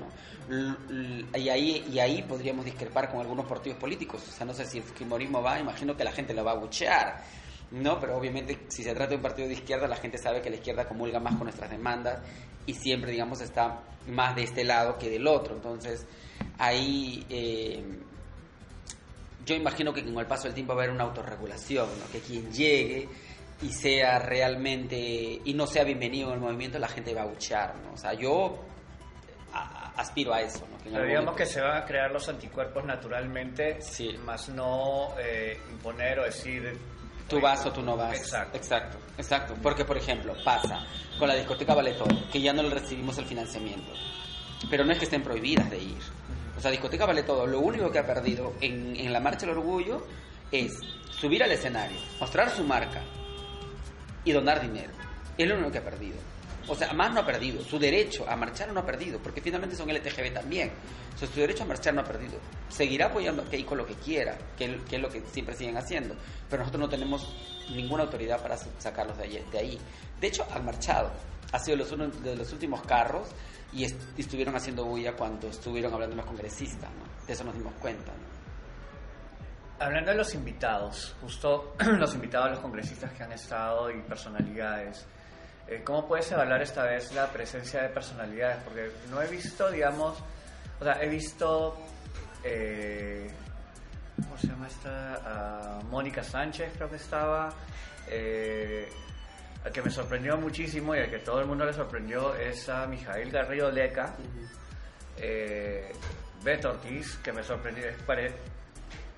y, 1.34 1.48
ahí, 1.48 1.84
y 1.90 1.98
ahí 1.98 2.22
podríamos 2.22 2.64
discrepar 2.64 3.10
con 3.10 3.20
algunos 3.20 3.46
partidos 3.46 3.78
políticos. 3.78 4.22
O 4.28 4.30
sea, 4.30 4.46
no 4.46 4.54
sé 4.54 4.66
si 4.66 4.78
el 4.78 4.84
fujimorismo 4.84 5.42
va, 5.42 5.58
imagino 5.58 5.96
que 5.96 6.04
la 6.04 6.12
gente 6.12 6.32
lo 6.32 6.44
va 6.44 6.52
a 6.52 6.56
buchear, 6.56 7.24
¿no? 7.72 7.98
Pero 7.98 8.16
obviamente 8.16 8.66
si 8.68 8.84
se 8.84 8.92
trata 8.92 9.10
de 9.10 9.16
un 9.16 9.22
partido 9.22 9.48
de 9.48 9.54
izquierda, 9.54 9.88
la 9.88 9.96
gente 9.96 10.18
sabe 10.18 10.42
que 10.42 10.50
la 10.50 10.56
izquierda 10.56 10.86
comulga 10.86 11.18
más 11.18 11.34
con 11.34 11.44
nuestras 11.44 11.70
demandas 11.70 12.20
y 12.66 12.74
siempre, 12.74 13.10
digamos, 13.12 13.40
está 13.40 13.80
más 14.08 14.34
de 14.36 14.42
este 14.44 14.64
lado 14.64 14.98
que 14.98 15.08
del 15.10 15.26
otro. 15.26 15.54
Entonces, 15.56 16.06
ahí... 16.58 17.24
eh, 17.30 17.82
yo 19.44 19.56
imagino 19.56 19.92
que 19.92 20.04
con 20.04 20.16
el 20.18 20.26
paso 20.26 20.44
del 20.44 20.54
tiempo 20.54 20.72
va 20.74 20.82
a 20.82 20.84
haber 20.84 20.94
una 20.94 21.04
autorregulación, 21.04 21.88
¿no? 21.98 22.06
que 22.12 22.20
quien 22.20 22.52
llegue 22.52 23.08
y 23.60 23.72
sea 23.72 24.20
realmente 24.20 24.96
y 25.44 25.52
no 25.54 25.66
sea 25.66 25.82
bienvenido 25.82 26.28
en 26.28 26.34
el 26.34 26.40
movimiento, 26.40 26.78
la 26.78 26.86
gente 26.88 27.12
va 27.12 27.22
a 27.22 27.26
buchar, 27.26 27.74
¿no? 27.84 27.92
O 27.94 27.96
sea, 27.96 28.12
yo 28.14 28.56
a- 29.52 29.92
aspiro 29.96 30.32
a 30.32 30.40
eso, 30.42 30.60
¿no? 30.70 30.78
Que 30.78 30.90
Pero 30.90 31.02
digamos 31.04 31.24
momento- 31.32 31.34
que 31.36 31.46
se 31.46 31.60
van 31.60 31.76
a 31.76 31.84
crear 31.84 32.12
los 32.12 32.28
anticuerpos 32.28 32.84
naturalmente, 32.84 33.80
Sí. 33.82 34.16
más 34.24 34.48
no 34.48 35.08
eh, 35.18 35.58
imponer 35.72 36.20
o 36.20 36.24
decir... 36.24 36.78
Tú 37.32 37.40
vas 37.40 37.64
o 37.64 37.72
tú 37.72 37.80
no 37.80 37.96
vas. 37.96 38.14
Exacto. 38.18 38.58
Exacto, 38.58 38.98
exacto. 39.16 39.54
Porque, 39.62 39.86
por 39.86 39.96
ejemplo, 39.96 40.34
pasa 40.44 40.84
con 41.18 41.28
la 41.28 41.34
discoteca 41.34 41.74
Vale 41.74 41.94
Todo, 41.94 42.30
que 42.30 42.42
ya 42.42 42.52
no 42.52 42.62
le 42.62 42.68
recibimos 42.68 43.16
el 43.16 43.24
financiamiento. 43.24 43.90
Pero 44.68 44.84
no 44.84 44.92
es 44.92 44.98
que 44.98 45.06
estén 45.06 45.22
prohibidas 45.22 45.70
de 45.70 45.78
ir. 45.78 46.02
O 46.58 46.60
sea, 46.60 46.70
discoteca 46.70 47.06
Vale 47.06 47.22
Todo, 47.22 47.46
lo 47.46 47.60
único 47.60 47.90
que 47.90 47.98
ha 47.98 48.06
perdido 48.06 48.52
en, 48.60 48.94
en 48.96 49.12
la 49.14 49.20
Marcha 49.20 49.46
del 49.46 49.56
Orgullo 49.56 50.06
es 50.50 50.78
subir 51.10 51.42
al 51.42 51.50
escenario, 51.52 51.96
mostrar 52.20 52.50
su 52.50 52.64
marca 52.64 53.02
y 54.24 54.32
donar 54.32 54.60
dinero. 54.60 54.92
Es 55.38 55.48
lo 55.48 55.54
único 55.54 55.72
que 55.72 55.78
ha 55.78 55.84
perdido. 55.84 56.18
O 56.68 56.74
sea, 56.76 56.92
más 56.92 57.12
no 57.12 57.20
ha 57.20 57.26
perdido. 57.26 57.62
Su 57.62 57.78
derecho 57.78 58.24
a 58.28 58.36
marchar 58.36 58.72
no 58.72 58.80
ha 58.80 58.86
perdido, 58.86 59.18
porque 59.20 59.40
finalmente 59.40 59.74
son 59.76 59.88
LTGB 59.90 60.32
también. 60.32 60.70
O 61.14 61.18
su 61.26 61.40
derecho 61.40 61.64
a 61.64 61.66
marchar 61.66 61.92
no 61.94 62.00
ha 62.02 62.04
perdido. 62.04 62.38
Seguirá 62.68 63.06
apoyando 63.06 63.42
a 63.42 63.44
Keiko 63.46 63.74
lo 63.74 63.84
que 63.86 63.94
quiera, 63.94 64.36
que, 64.56 64.80
que 64.88 64.96
es 64.96 65.02
lo 65.02 65.08
que 65.08 65.20
siempre 65.32 65.54
siguen 65.56 65.76
haciendo. 65.76 66.14
Pero 66.48 66.60
nosotros 66.62 66.80
no 66.80 66.88
tenemos 66.88 67.34
ninguna 67.70 68.04
autoridad 68.04 68.40
para 68.40 68.56
sa- 68.56 68.70
sacarlos 68.78 69.18
de, 69.18 69.44
de 69.50 69.58
ahí. 69.58 69.78
De 70.20 70.26
hecho, 70.28 70.46
han 70.52 70.64
marchado. 70.64 71.10
Ha 71.52 71.58
sido 71.58 71.76
los 71.78 71.90
uno 71.92 72.06
de 72.08 72.36
los 72.36 72.52
últimos 72.52 72.80
carros 72.82 73.28
y, 73.72 73.84
est- 73.84 74.00
y 74.16 74.22
estuvieron 74.22 74.54
haciendo 74.56 74.84
bulla 74.84 75.14
cuando 75.14 75.48
estuvieron 75.48 75.92
hablando 75.92 76.16
los 76.16 76.26
congresistas. 76.26 76.90
¿no? 76.90 77.26
De 77.26 77.32
eso 77.32 77.44
nos 77.44 77.54
dimos 77.54 77.74
cuenta. 77.80 78.12
¿no? 78.12 78.32
Hablando 79.84 80.12
de 80.12 80.16
los 80.16 80.32
invitados, 80.34 81.16
justo 81.20 81.74
los 81.98 82.14
invitados, 82.14 82.52
los 82.52 82.60
congresistas 82.60 83.12
que 83.12 83.22
han 83.24 83.32
estado 83.32 83.90
y 83.90 84.00
personalidades, 84.02 85.04
¿cómo 85.84 86.06
puedes 86.06 86.30
evaluar 86.32 86.60
esta 86.62 86.84
vez 86.84 87.12
la 87.12 87.28
presencia 87.32 87.82
de 87.82 87.88
personalidades? 87.88 88.58
Porque 88.64 88.90
no 89.10 89.20
he 89.22 89.26
visto, 89.28 89.70
digamos, 89.70 90.18
o 90.80 90.84
sea, 90.84 91.02
he 91.02 91.08
visto, 91.08 91.76
eh, 92.44 93.30
¿cómo 94.22 94.36
se 94.38 94.46
llama 94.48 94.66
esta? 94.66 95.14
Ah, 95.24 95.80
Mónica 95.90 96.22
Sánchez 96.22 96.72
creo 96.76 96.90
que 96.90 96.96
estaba, 96.96 97.50
eh, 98.08 98.88
al 99.64 99.72
que 99.72 99.80
me 99.82 99.90
sorprendió 99.90 100.36
muchísimo 100.36 100.94
y 100.94 100.98
al 100.98 101.08
que 101.10 101.20
todo 101.20 101.40
el 101.40 101.46
mundo 101.46 101.64
le 101.64 101.72
sorprendió 101.72 102.34
es 102.34 102.68
a 102.68 102.86
Mijail 102.86 103.30
Garrido 103.30 103.70
Leca, 103.70 104.14
eh, 105.18 105.92
Beto 106.42 106.70
Ortiz, 106.70 107.16
que 107.22 107.32
me 107.32 107.42
sorprendió, 107.42 107.88
es 107.88 107.96
pare- 108.02 108.32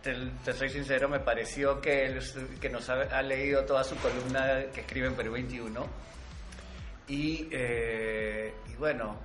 te, 0.03 0.15
te 0.45 0.53
soy 0.53 0.69
sincero, 0.69 1.09
me 1.09 1.21
pareció 1.21 1.81
que, 1.81 2.05
él 2.05 2.21
que 2.61 2.69
nos 2.69 2.91
ha, 2.91 2.95
ha 3.05 3.23
leído 3.23 3.65
toda 3.65 3.83
su 3.83 3.97
columna 3.97 4.65
que 4.75 4.83
escribe 4.83 5.07
en 5.07 5.15
Perú 5.15 5.33
21. 5.33 5.87
Y, 7.07 7.49
eh, 7.53 8.55
y 8.73 8.77
bueno, 8.77 9.17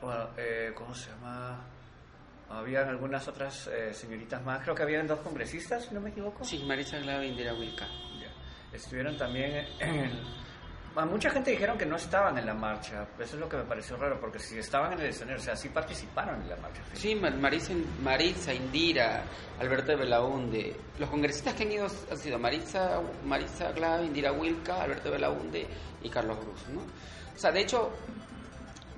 bueno 0.00 0.30
eh, 0.36 0.72
¿cómo 0.74 0.94
se 0.94 1.10
llama? 1.10 1.62
Habían 2.48 2.88
algunas 2.88 3.26
otras 3.28 3.66
eh, 3.66 3.92
señoritas 3.92 4.42
más, 4.44 4.62
creo 4.62 4.74
que 4.74 4.82
habían 4.82 5.06
dos 5.06 5.20
congresistas, 5.20 5.84
si 5.84 5.94
no 5.94 6.00
me 6.00 6.10
equivoco. 6.10 6.44
Sí, 6.44 6.62
Marisa 6.66 6.98
Glava 6.98 7.24
e 7.24 7.28
Indira 7.28 7.52
Wilka. 7.54 7.86
Ya. 7.86 8.30
Estuvieron 8.72 9.16
también 9.16 9.66
en... 9.80 10.45
A 10.96 11.04
mucha 11.04 11.28
gente 11.30 11.50
dijeron 11.50 11.76
que 11.76 11.84
no 11.84 11.96
estaban 11.96 12.38
en 12.38 12.46
la 12.46 12.54
marcha. 12.54 13.06
Eso 13.18 13.34
es 13.36 13.40
lo 13.40 13.48
que 13.48 13.58
me 13.58 13.64
pareció 13.64 13.96
raro, 13.98 14.18
porque 14.18 14.38
si 14.38 14.58
estaban 14.58 14.94
en 14.94 15.00
el 15.00 15.06
escenario, 15.08 15.38
o 15.40 15.44
sea, 15.44 15.54
sí 15.54 15.68
participaron 15.68 16.40
en 16.40 16.48
la 16.48 16.56
marcha. 16.56 16.80
Sí, 16.94 17.14
Mar- 17.14 17.34
Marisa, 17.36 17.74
Marisa, 18.02 18.54
Indira, 18.54 19.22
Alberto 19.60 19.92
de 19.92 19.96
Belaunde. 19.96 20.74
Los 20.98 21.10
congresistas 21.10 21.52
que 21.54 21.64
han 21.64 21.72
ido 21.72 21.86
han 22.10 22.16
sido 22.16 22.38
Marisa, 22.38 23.00
Marisa 23.26 23.72
Glava, 23.72 24.02
Indira 24.02 24.32
Wilka, 24.32 24.82
Alberto 24.82 25.04
de 25.04 25.10
Belaunde 25.16 25.66
y 26.02 26.08
Carlos 26.08 26.38
Cruz, 26.38 26.60
¿no? 26.72 26.80
O 26.80 27.38
sea, 27.38 27.52
de 27.52 27.60
hecho, 27.60 27.90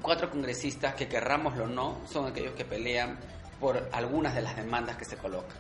cuatro 0.00 0.30
congresistas 0.30 0.94
que 0.94 1.08
querrámoslo 1.08 1.64
o 1.64 1.68
no, 1.68 1.98
son 2.06 2.26
aquellos 2.26 2.54
que 2.54 2.64
pelean 2.64 3.18
por 3.58 3.88
algunas 3.90 4.36
de 4.36 4.42
las 4.42 4.54
demandas 4.56 4.96
que 4.96 5.04
se 5.04 5.16
colocan. 5.16 5.56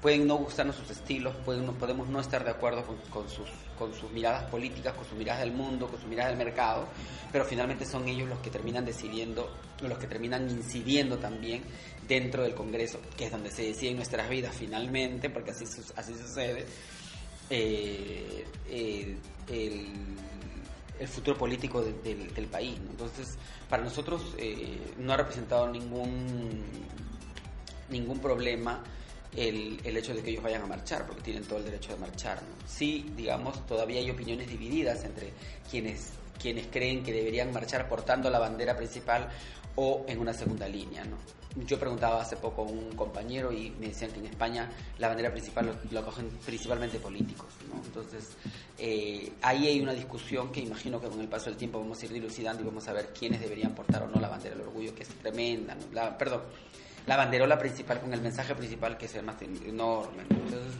Pueden 0.00 0.26
no 0.26 0.36
gustarnos 0.36 0.76
sus 0.76 0.90
estilos, 0.90 1.34
pueden, 1.44 1.66
no, 1.66 1.72
podemos 1.74 2.08
no 2.08 2.20
estar 2.20 2.42
de 2.42 2.50
acuerdo 2.50 2.84
con, 2.86 2.96
con 3.10 3.28
sus, 3.28 3.48
con 3.78 3.92
sus 3.94 4.10
miradas 4.10 4.44
políticas, 4.50 4.94
con 4.94 5.04
sus 5.04 5.18
miradas 5.18 5.40
del 5.42 5.52
mundo, 5.52 5.88
con 5.88 6.00
sus 6.00 6.08
miradas 6.08 6.30
del 6.34 6.42
mercado, 6.42 6.88
pero 7.30 7.44
finalmente 7.44 7.84
son 7.84 8.08
ellos 8.08 8.26
los 8.28 8.38
que 8.38 8.48
terminan 8.48 8.84
decidiendo, 8.86 9.54
los 9.82 9.98
que 9.98 10.06
terminan 10.06 10.48
incidiendo 10.48 11.18
también 11.18 11.62
dentro 12.08 12.42
del 12.42 12.54
Congreso, 12.54 12.98
que 13.14 13.26
es 13.26 13.30
donde 13.30 13.50
se 13.50 13.62
deciden 13.62 13.96
nuestras 13.96 14.28
vidas 14.30 14.54
finalmente, 14.56 15.28
porque 15.28 15.50
así, 15.50 15.64
así 15.96 16.14
sucede, 16.14 16.64
eh, 17.50 18.46
eh, 18.68 19.16
el, 19.48 19.86
el 20.98 21.08
futuro 21.08 21.36
político 21.36 21.82
de- 21.82 22.14
del, 22.34 22.46
país. 22.46 22.78
Entonces, 22.90 23.36
para 23.68 23.82
nosotros 23.84 24.34
eh, 24.38 24.78
no 24.98 25.12
ha 25.12 25.16
representado 25.18 25.68
ningún 25.68 26.62
ningún 27.90 28.20
problema 28.20 28.82
el, 29.36 29.80
el 29.84 29.96
hecho 29.96 30.14
de 30.14 30.22
que 30.22 30.30
ellos 30.30 30.42
vayan 30.42 30.62
a 30.62 30.66
marchar, 30.66 31.06
porque 31.06 31.22
tienen 31.22 31.44
todo 31.44 31.58
el 31.58 31.64
derecho 31.64 31.92
de 31.92 31.98
marchar. 31.98 32.42
¿no? 32.42 32.68
Sí, 32.68 33.12
digamos, 33.16 33.66
todavía 33.66 34.00
hay 34.00 34.10
opiniones 34.10 34.48
divididas 34.48 35.04
entre 35.04 35.32
quienes, 35.70 36.12
quienes 36.40 36.66
creen 36.68 37.02
que 37.02 37.12
deberían 37.12 37.52
marchar 37.52 37.88
portando 37.88 38.30
la 38.30 38.38
bandera 38.38 38.76
principal 38.76 39.28
o 39.76 40.04
en 40.08 40.18
una 40.18 40.32
segunda 40.32 40.68
línea. 40.68 41.04
¿no? 41.04 41.16
Yo 41.64 41.78
preguntaba 41.78 42.22
hace 42.22 42.36
poco 42.36 42.62
a 42.62 42.64
un 42.64 42.92
compañero 42.94 43.52
y 43.52 43.70
me 43.70 43.88
decían 43.88 44.10
que 44.10 44.18
en 44.18 44.26
España 44.26 44.68
la 44.98 45.08
bandera 45.08 45.30
principal 45.30 45.66
lo, 45.66 45.76
lo 45.90 46.04
cogen 46.04 46.28
principalmente 46.44 46.98
políticos. 46.98 47.48
¿no? 47.68 47.82
Entonces, 47.84 48.36
eh, 48.78 49.32
ahí 49.42 49.68
hay 49.68 49.80
una 49.80 49.92
discusión 49.92 50.50
que 50.50 50.60
imagino 50.60 51.00
que 51.00 51.08
con 51.08 51.20
el 51.20 51.28
paso 51.28 51.46
del 51.46 51.56
tiempo 51.56 51.78
vamos 51.78 52.02
a 52.02 52.06
ir 52.06 52.12
dilucidando 52.12 52.62
y 52.62 52.66
vamos 52.66 52.86
a 52.88 52.92
ver 52.92 53.12
quiénes 53.12 53.40
deberían 53.40 53.74
portar 53.74 54.02
o 54.02 54.08
no 54.08 54.20
la 54.20 54.28
bandera 54.28 54.56
del 54.56 54.66
orgullo, 54.66 54.94
que 54.94 55.04
es 55.04 55.08
tremenda. 55.08 55.76
La, 55.92 56.16
perdón, 56.16 56.42
la 57.06 57.16
banderola 57.16 57.58
principal 57.58 58.00
con 58.00 58.12
el 58.12 58.20
mensaje 58.20 58.54
principal 58.54 58.96
que 58.96 59.06
es 59.06 59.14
el 59.14 59.24
más 59.24 59.40
enorme. 59.42 60.24
¿no? 60.28 60.36
Entonces, 60.36 60.74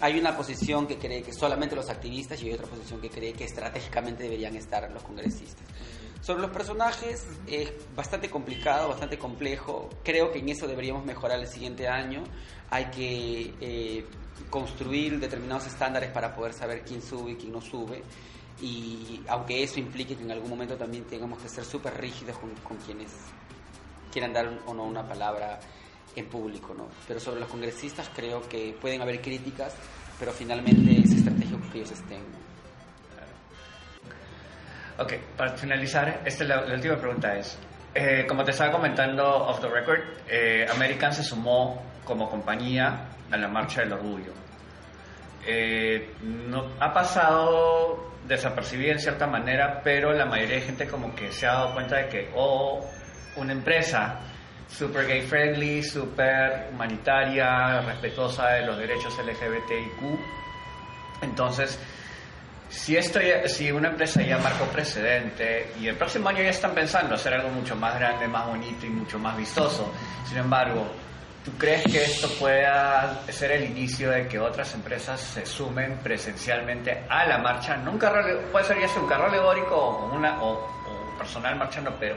hay 0.00 0.18
una 0.18 0.36
posición 0.36 0.86
que 0.86 0.96
cree 0.96 1.22
que 1.22 1.32
solamente 1.32 1.76
los 1.76 1.90
activistas 1.90 2.42
y 2.42 2.48
hay 2.48 2.54
otra 2.54 2.66
posición 2.66 3.00
que 3.00 3.10
cree 3.10 3.32
que 3.34 3.44
estratégicamente 3.44 4.22
deberían 4.22 4.56
estar 4.56 4.90
los 4.90 5.02
congresistas. 5.02 5.66
Sobre 6.22 6.42
los 6.42 6.50
personajes 6.50 7.26
es 7.46 7.72
bastante 7.94 8.28
complicado, 8.28 8.88
bastante 8.88 9.18
complejo. 9.18 9.88
Creo 10.02 10.30
que 10.30 10.38
en 10.38 10.50
eso 10.50 10.66
deberíamos 10.66 11.04
mejorar 11.04 11.38
el 11.40 11.48
siguiente 11.48 11.88
año. 11.88 12.24
Hay 12.70 12.86
que 12.86 13.54
eh, 13.60 14.06
construir 14.48 15.18
determinados 15.18 15.66
estándares 15.66 16.10
para 16.10 16.34
poder 16.34 16.52
saber 16.52 16.82
quién 16.84 17.02
sube 17.02 17.32
y 17.32 17.36
quién 17.36 17.52
no 17.52 17.60
sube. 17.60 18.02
Y 18.60 19.22
aunque 19.28 19.62
eso 19.62 19.80
implique 19.80 20.14
que 20.14 20.22
en 20.22 20.30
algún 20.30 20.50
momento 20.50 20.76
también 20.76 21.04
tengamos 21.04 21.42
que 21.42 21.48
ser 21.48 21.64
súper 21.64 21.98
rígidos 21.98 22.38
con, 22.38 22.50
con 22.56 22.76
quienes 22.78 23.10
quieran 24.10 24.32
dar 24.32 24.48
o 24.66 24.74
no 24.74 24.84
una 24.84 25.06
palabra 25.06 25.58
en 26.16 26.26
público, 26.26 26.74
¿no? 26.74 26.88
Pero 27.06 27.20
sobre 27.20 27.40
los 27.40 27.48
congresistas 27.48 28.10
creo 28.14 28.42
que 28.48 28.76
pueden 28.80 29.00
haber 29.00 29.20
críticas, 29.20 29.74
pero 30.18 30.32
finalmente 30.32 31.00
es 31.00 31.12
estratégico 31.12 31.60
que 31.70 31.78
ellos 31.78 31.92
estén. 31.92 32.22
Ok, 34.98 35.14
para 35.36 35.56
finalizar, 35.56 36.22
esta 36.26 36.44
es 36.44 36.48
la, 36.48 36.60
la 36.62 36.74
última 36.74 36.96
pregunta 36.96 37.34
es, 37.36 37.58
eh, 37.94 38.24
como 38.28 38.44
te 38.44 38.50
estaba 38.50 38.70
comentando 38.70 39.24
off 39.26 39.60
the 39.60 39.68
record, 39.68 40.00
eh, 40.28 40.66
American 40.70 41.12
se 41.12 41.24
sumó 41.24 41.82
como 42.04 42.28
compañía 42.28 43.08
a 43.30 43.36
la 43.36 43.48
Marcha 43.48 43.80
del 43.80 43.94
Orgullo. 43.94 44.32
Eh, 45.46 46.14
no, 46.22 46.74
ha 46.78 46.92
pasado 46.92 48.12
desapercibida 48.28 48.92
en 48.92 49.00
cierta 49.00 49.26
manera, 49.26 49.80
pero 49.82 50.12
la 50.12 50.26
mayoría 50.26 50.56
de 50.56 50.62
gente 50.62 50.86
como 50.86 51.14
que 51.14 51.32
se 51.32 51.46
ha 51.46 51.54
dado 51.54 51.74
cuenta 51.74 51.96
de 51.96 52.08
que, 52.08 52.30
oh, 52.36 52.86
una 53.40 53.52
empresa 53.52 54.20
super 54.68 55.06
gay 55.06 55.22
friendly, 55.22 55.82
super 55.82 56.68
humanitaria, 56.72 57.80
respetuosa 57.80 58.48
de 58.50 58.66
los 58.66 58.78
derechos 58.78 59.18
LGBTIQ. 59.18 60.18
Entonces, 61.22 61.78
si, 62.68 62.96
esto 62.96 63.20
ya- 63.20 63.48
si 63.48 63.72
una 63.72 63.88
empresa 63.88 64.22
ya 64.22 64.38
marcó 64.38 64.64
precedente 64.66 65.72
y 65.80 65.88
el 65.88 65.96
próximo 65.96 66.28
año 66.28 66.42
ya 66.42 66.50
están 66.50 66.72
pensando 66.72 67.14
hacer 67.14 67.34
algo 67.34 67.48
mucho 67.50 67.74
más 67.76 67.94
grande, 67.98 68.28
más 68.28 68.46
bonito 68.46 68.86
y 68.86 68.90
mucho 68.90 69.18
más 69.18 69.36
vistoso, 69.36 69.92
sin 70.28 70.38
embargo, 70.38 70.86
¿tú 71.44 71.50
crees 71.58 71.82
que 71.82 72.04
esto 72.04 72.28
pueda 72.38 73.22
ser 73.28 73.50
el 73.52 73.64
inicio 73.64 74.10
de 74.10 74.28
que 74.28 74.38
otras 74.38 74.72
empresas 74.74 75.20
se 75.20 75.44
sumen 75.44 75.98
presencialmente 76.02 77.04
a 77.08 77.26
la 77.26 77.38
marcha? 77.38 77.76
No 77.76 77.90
un 77.90 77.98
carro, 77.98 78.22
puede 78.52 78.64
ser 78.64 78.78
ya 78.80 78.86
sea 78.88 79.02
un 79.02 79.08
carro 79.08 79.26
alegórico 79.26 79.74
o, 79.74 80.14
una, 80.14 80.40
o, 80.42 80.52
o 80.52 81.18
personal 81.18 81.56
marchando, 81.56 81.94
pero 81.98 82.14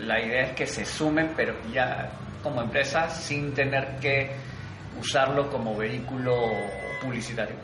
la 0.00 0.20
idea 0.24 0.46
es 0.48 0.52
que 0.54 0.66
se 0.66 0.84
sumen, 0.84 1.32
pero 1.36 1.54
ya 1.72 2.10
como 2.42 2.62
empresa 2.62 3.08
sin 3.10 3.52
tener 3.54 3.96
que 4.00 4.30
usarlo 5.00 5.50
como 5.50 5.76
vehículo 5.76 6.36
publicitario. 7.02 7.56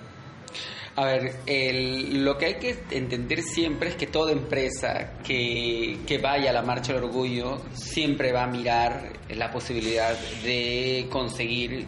A 0.94 1.06
ver, 1.06 1.32
el- 1.46 2.22
lo 2.22 2.36
que 2.36 2.46
hay 2.46 2.54
que 2.56 2.76
entender 2.90 3.40
siempre 3.42 3.88
es 3.90 3.94
que 3.96 4.06
toda 4.08 4.30
empresa 4.32 5.12
que, 5.24 6.00
que 6.06 6.18
vaya 6.18 6.50
a 6.50 6.52
la 6.52 6.60
Marcha 6.62 6.92
del 6.92 7.04
Orgullo 7.04 7.62
siempre 7.72 8.30
va 8.32 8.42
a 8.42 8.46
mirar 8.46 9.12
la 9.30 9.50
posibilidad 9.50 10.14
de 10.44 11.06
conseguir, 11.10 11.86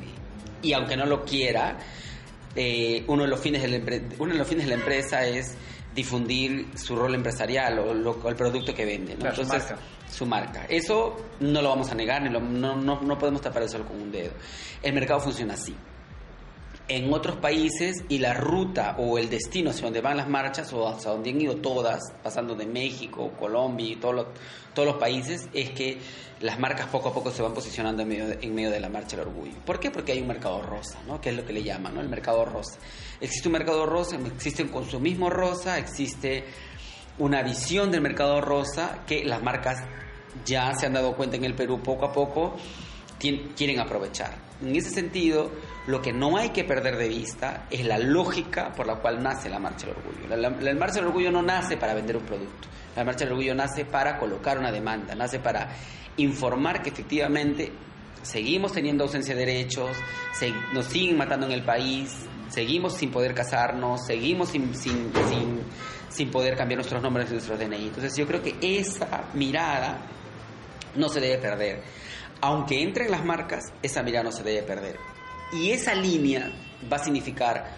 y 0.62 0.72
aunque 0.72 0.96
no 0.96 1.04
lo 1.04 1.22
quiera, 1.24 1.76
eh, 2.56 3.04
uno, 3.08 3.24
de 3.24 3.28
los 3.28 3.40
fines 3.40 3.60
de 3.60 3.68
la 3.68 4.00
uno 4.18 4.32
de 4.32 4.38
los 4.38 4.48
fines 4.48 4.64
de 4.64 4.70
la 4.70 4.76
empresa 4.76 5.26
es 5.26 5.54
difundir 5.94 6.68
su 6.76 6.96
rol 6.96 7.14
empresarial 7.14 7.78
o, 7.78 7.94
lo- 7.94 8.28
el 8.28 8.34
producto 8.36 8.74
que 8.74 8.84
vende. 8.84 9.14
¿no? 9.14 9.20
Claro, 9.20 9.36
su 9.36 9.42
Entonces, 9.42 9.70
marca. 9.70 9.84
su 10.10 10.26
marca. 10.26 10.66
Eso 10.68 11.16
no 11.40 11.62
lo 11.62 11.68
vamos 11.68 11.90
a 11.90 11.94
negar, 11.94 12.22
ni 12.22 12.30
lo- 12.30 12.40
no, 12.40 12.76
no, 12.76 13.00
no 13.00 13.18
podemos 13.18 13.40
tapar 13.40 13.62
eso 13.62 13.82
con 13.84 14.00
un 14.00 14.10
dedo. 14.10 14.32
El 14.82 14.92
mercado 14.92 15.20
funciona 15.20 15.54
así 15.54 15.74
en 16.86 17.10
otros 17.14 17.36
países 17.36 18.04
y 18.10 18.18
la 18.18 18.34
ruta 18.34 18.96
o 18.98 19.16
el 19.16 19.30
destino 19.30 19.70
hacia 19.70 19.84
donde 19.84 20.02
van 20.02 20.18
las 20.18 20.28
marchas 20.28 20.70
o 20.74 20.86
hacia 20.86 21.12
donde 21.12 21.30
han 21.30 21.40
ido 21.40 21.56
todas, 21.56 21.98
pasando 22.22 22.54
de 22.54 22.66
México, 22.66 23.32
Colombia 23.38 23.92
y 23.92 23.96
todos 23.96 24.14
los, 24.14 24.26
todos 24.74 24.88
los 24.88 24.96
países, 24.98 25.48
es 25.54 25.70
que 25.70 25.98
las 26.40 26.58
marcas 26.58 26.88
poco 26.88 27.08
a 27.08 27.14
poco 27.14 27.30
se 27.30 27.40
van 27.40 27.54
posicionando 27.54 28.02
en 28.02 28.08
medio 28.08 28.26
de, 28.26 28.38
en 28.42 28.54
medio 28.54 28.70
de 28.70 28.80
la 28.80 28.90
marcha 28.90 29.16
del 29.16 29.28
orgullo. 29.28 29.54
¿Por 29.64 29.80
qué? 29.80 29.90
Porque 29.90 30.12
hay 30.12 30.20
un 30.20 30.28
mercado 30.28 30.60
rosa, 30.60 30.98
¿no? 31.06 31.22
que 31.22 31.30
es 31.30 31.36
lo 31.36 31.46
que 31.46 31.54
le 31.54 31.62
llaman, 31.62 31.94
¿no? 31.94 32.02
el 32.02 32.08
mercado 32.10 32.44
rosa. 32.44 32.78
Existe 33.24 33.48
un 33.48 33.52
mercado 33.52 33.86
rosa, 33.86 34.16
existe 34.16 34.62
un 34.62 34.68
consumismo 34.68 35.30
rosa, 35.30 35.78
existe 35.78 36.44
una 37.18 37.42
visión 37.42 37.90
del 37.90 38.00
mercado 38.00 38.40
rosa 38.40 39.00
que 39.06 39.24
las 39.24 39.42
marcas 39.42 39.78
ya 40.44 40.72
se 40.74 40.86
han 40.86 40.92
dado 40.94 41.14
cuenta 41.16 41.36
en 41.36 41.44
el 41.44 41.54
Perú 41.54 41.80
poco 41.82 42.06
a 42.06 42.12
poco 42.12 42.56
quieren 43.56 43.80
aprovechar. 43.80 44.34
En 44.60 44.76
ese 44.76 44.90
sentido, 44.90 45.50
lo 45.86 46.02
que 46.02 46.12
no 46.12 46.36
hay 46.36 46.50
que 46.50 46.64
perder 46.64 46.96
de 46.98 47.08
vista 47.08 47.66
es 47.70 47.86
la 47.86 47.96
lógica 47.98 48.72
por 48.72 48.86
la 48.86 48.96
cual 48.96 49.22
nace 49.22 49.48
la 49.48 49.58
Marcha 49.58 49.86
del 49.86 49.96
Orgullo. 49.96 50.28
La, 50.28 50.36
la- 50.36 50.50
la 50.50 50.74
Marcha 50.74 50.96
del 50.96 51.06
Orgullo 51.06 51.30
no 51.30 51.40
nace 51.40 51.76
para 51.78 51.94
vender 51.94 52.16
un 52.18 52.24
producto. 52.24 52.68
La 52.94 53.02
Marcha 53.04 53.20
del 53.24 53.32
Orgullo 53.32 53.54
nace 53.54 53.86
para 53.86 54.18
colocar 54.18 54.58
una 54.58 54.70
demanda, 54.70 55.14
nace 55.14 55.38
para 55.38 55.70
informar 56.18 56.82
que 56.82 56.90
efectivamente 56.90 57.72
seguimos 58.22 58.72
teniendo 58.72 59.04
ausencia 59.04 59.34
de 59.34 59.46
derechos, 59.46 59.96
se- 60.32 60.52
nos 60.74 60.84
siguen 60.86 61.16
matando 61.16 61.46
en 61.46 61.52
el 61.52 61.64
país, 61.64 62.26
seguimos 62.54 62.94
sin 62.94 63.10
poder 63.10 63.34
casarnos, 63.34 64.06
seguimos 64.06 64.50
sin, 64.50 64.74
sin, 64.74 65.12
sin, 65.28 65.60
sin 66.08 66.30
poder 66.30 66.56
cambiar 66.56 66.78
nuestros 66.78 67.02
nombres 67.02 67.28
y 67.30 67.32
nuestros 67.32 67.58
DNI. 67.58 67.88
Entonces 67.88 68.16
yo 68.16 68.26
creo 68.26 68.42
que 68.42 68.56
esa 68.60 69.24
mirada 69.34 69.98
no 70.94 71.08
se 71.08 71.20
debe 71.20 71.38
perder. 71.38 71.82
Aunque 72.40 72.82
entren 72.82 73.10
las 73.10 73.24
marcas, 73.24 73.64
esa 73.82 74.02
mirada 74.02 74.24
no 74.24 74.32
se 74.32 74.42
debe 74.42 74.62
perder. 74.62 74.96
Y 75.52 75.70
esa 75.70 75.94
línea 75.94 76.50
va 76.90 76.96
a 76.96 77.04
significar 77.04 77.70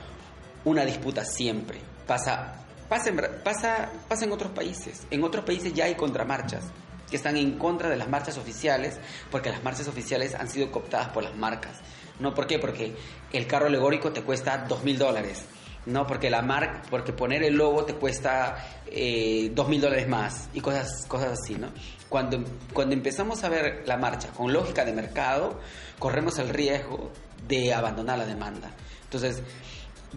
una 0.64 0.84
disputa 0.84 1.24
siempre. 1.24 1.80
Pasa, 2.06 2.64
pasa, 2.88 3.12
pasa, 3.42 3.90
pasa 4.08 4.24
en 4.24 4.32
otros 4.32 4.52
países. 4.52 5.06
En 5.10 5.24
otros 5.24 5.44
países 5.44 5.72
ya 5.72 5.84
hay 5.84 5.94
contramarchas 5.94 6.64
que 7.08 7.16
están 7.16 7.36
en 7.36 7.58
contra 7.58 7.88
de 7.88 7.96
las 7.96 8.08
marchas 8.08 8.36
oficiales 8.36 8.98
porque 9.30 9.50
las 9.50 9.62
marchas 9.62 9.86
oficiales 9.88 10.34
han 10.34 10.48
sido 10.48 10.70
cooptadas 10.70 11.08
por 11.08 11.22
las 11.22 11.36
marcas. 11.36 11.78
¿No? 12.18 12.34
¿Por 12.34 12.46
qué? 12.46 12.58
Porque 12.58 12.94
el 13.32 13.46
carro 13.46 13.66
alegórico 13.66 14.12
te 14.12 14.22
cuesta 14.22 14.66
dos 14.68 14.84
mil 14.84 14.98
dólares. 14.98 15.44
No, 15.86 16.04
porque 16.04 16.30
la 16.30 16.42
marca, 16.42 16.82
porque 16.90 17.12
poner 17.12 17.44
el 17.44 17.54
logo 17.54 17.84
te 17.84 17.94
cuesta 17.94 18.82
eh, 18.86 19.52
dos 19.54 19.68
mil 19.68 19.80
dólares 19.80 20.08
más 20.08 20.48
y 20.52 20.60
cosas, 20.60 21.06
cosas 21.06 21.38
así, 21.40 21.54
¿no? 21.54 21.68
Cuando, 22.08 22.42
cuando 22.72 22.94
empezamos 22.94 23.44
a 23.44 23.48
ver 23.48 23.84
la 23.86 23.96
marcha 23.96 24.30
con 24.30 24.52
lógica 24.52 24.84
de 24.84 24.92
mercado, 24.92 25.60
corremos 25.98 26.38
el 26.40 26.48
riesgo 26.48 27.12
de 27.46 27.72
abandonar 27.72 28.18
la 28.18 28.26
demanda. 28.26 28.72
Entonces, 29.04 29.42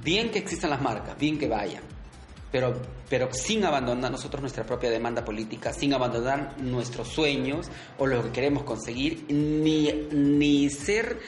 bien 0.03 0.31
que 0.31 0.39
existan 0.39 0.71
las 0.71 0.81
marcas, 0.81 1.17
bien 1.19 1.37
que 1.37 1.47
vayan, 1.47 1.83
pero, 2.51 2.73
pero 3.07 3.31
sin 3.31 3.63
abandonar 3.63 4.11
nosotros 4.11 4.41
nuestra 4.41 4.63
propia 4.65 4.89
demanda 4.89 5.23
política, 5.23 5.71
sin 5.71 5.93
abandonar 5.93 6.59
nuestros 6.59 7.09
sueños 7.09 7.67
o 7.97 8.07
lo 8.07 8.23
que 8.23 8.31
queremos 8.31 8.63
conseguir, 8.63 9.25
ni, 9.29 9.91
ni 10.11 10.69
ser 10.69 11.19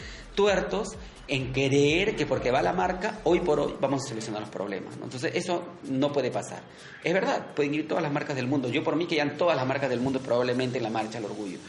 tuertos 0.42 0.98
en 1.28 1.54
creer 1.54 2.16
que 2.16 2.26
porque 2.26 2.50
va 2.50 2.64
la 2.64 2.74
marca, 2.74 3.20
hoy 3.26 3.42
por 3.42 3.60
hoy 3.60 3.76
vamos 3.80 4.04
a 4.04 4.10
solucionar 4.10 4.42
los 4.42 4.50
problemas. 4.50 4.98
¿no? 4.98 5.04
Entonces, 5.04 5.34
eso 5.36 5.64
no 5.84 6.12
puede 6.12 6.32
pasar. 6.32 6.64
Es 7.04 7.14
verdad, 7.14 7.54
pueden 7.56 7.76
ir 7.76 7.88
todas 7.88 8.02
las 8.02 8.12
marcas 8.12 8.36
del 8.36 8.48
mundo. 8.48 8.68
Yo 8.68 8.84
por 8.84 8.96
mí 8.96 9.06
que 9.06 9.18
ya 9.18 9.38
todas 9.38 9.56
las 9.56 9.68
marcas 9.68 9.92
del 9.92 10.02
mundo 10.02 10.20
probablemente 10.20 10.80
en 10.80 10.84
la 10.84 10.90
marcha 10.90 11.20
al 11.20 11.26
orgullo. 11.26 11.60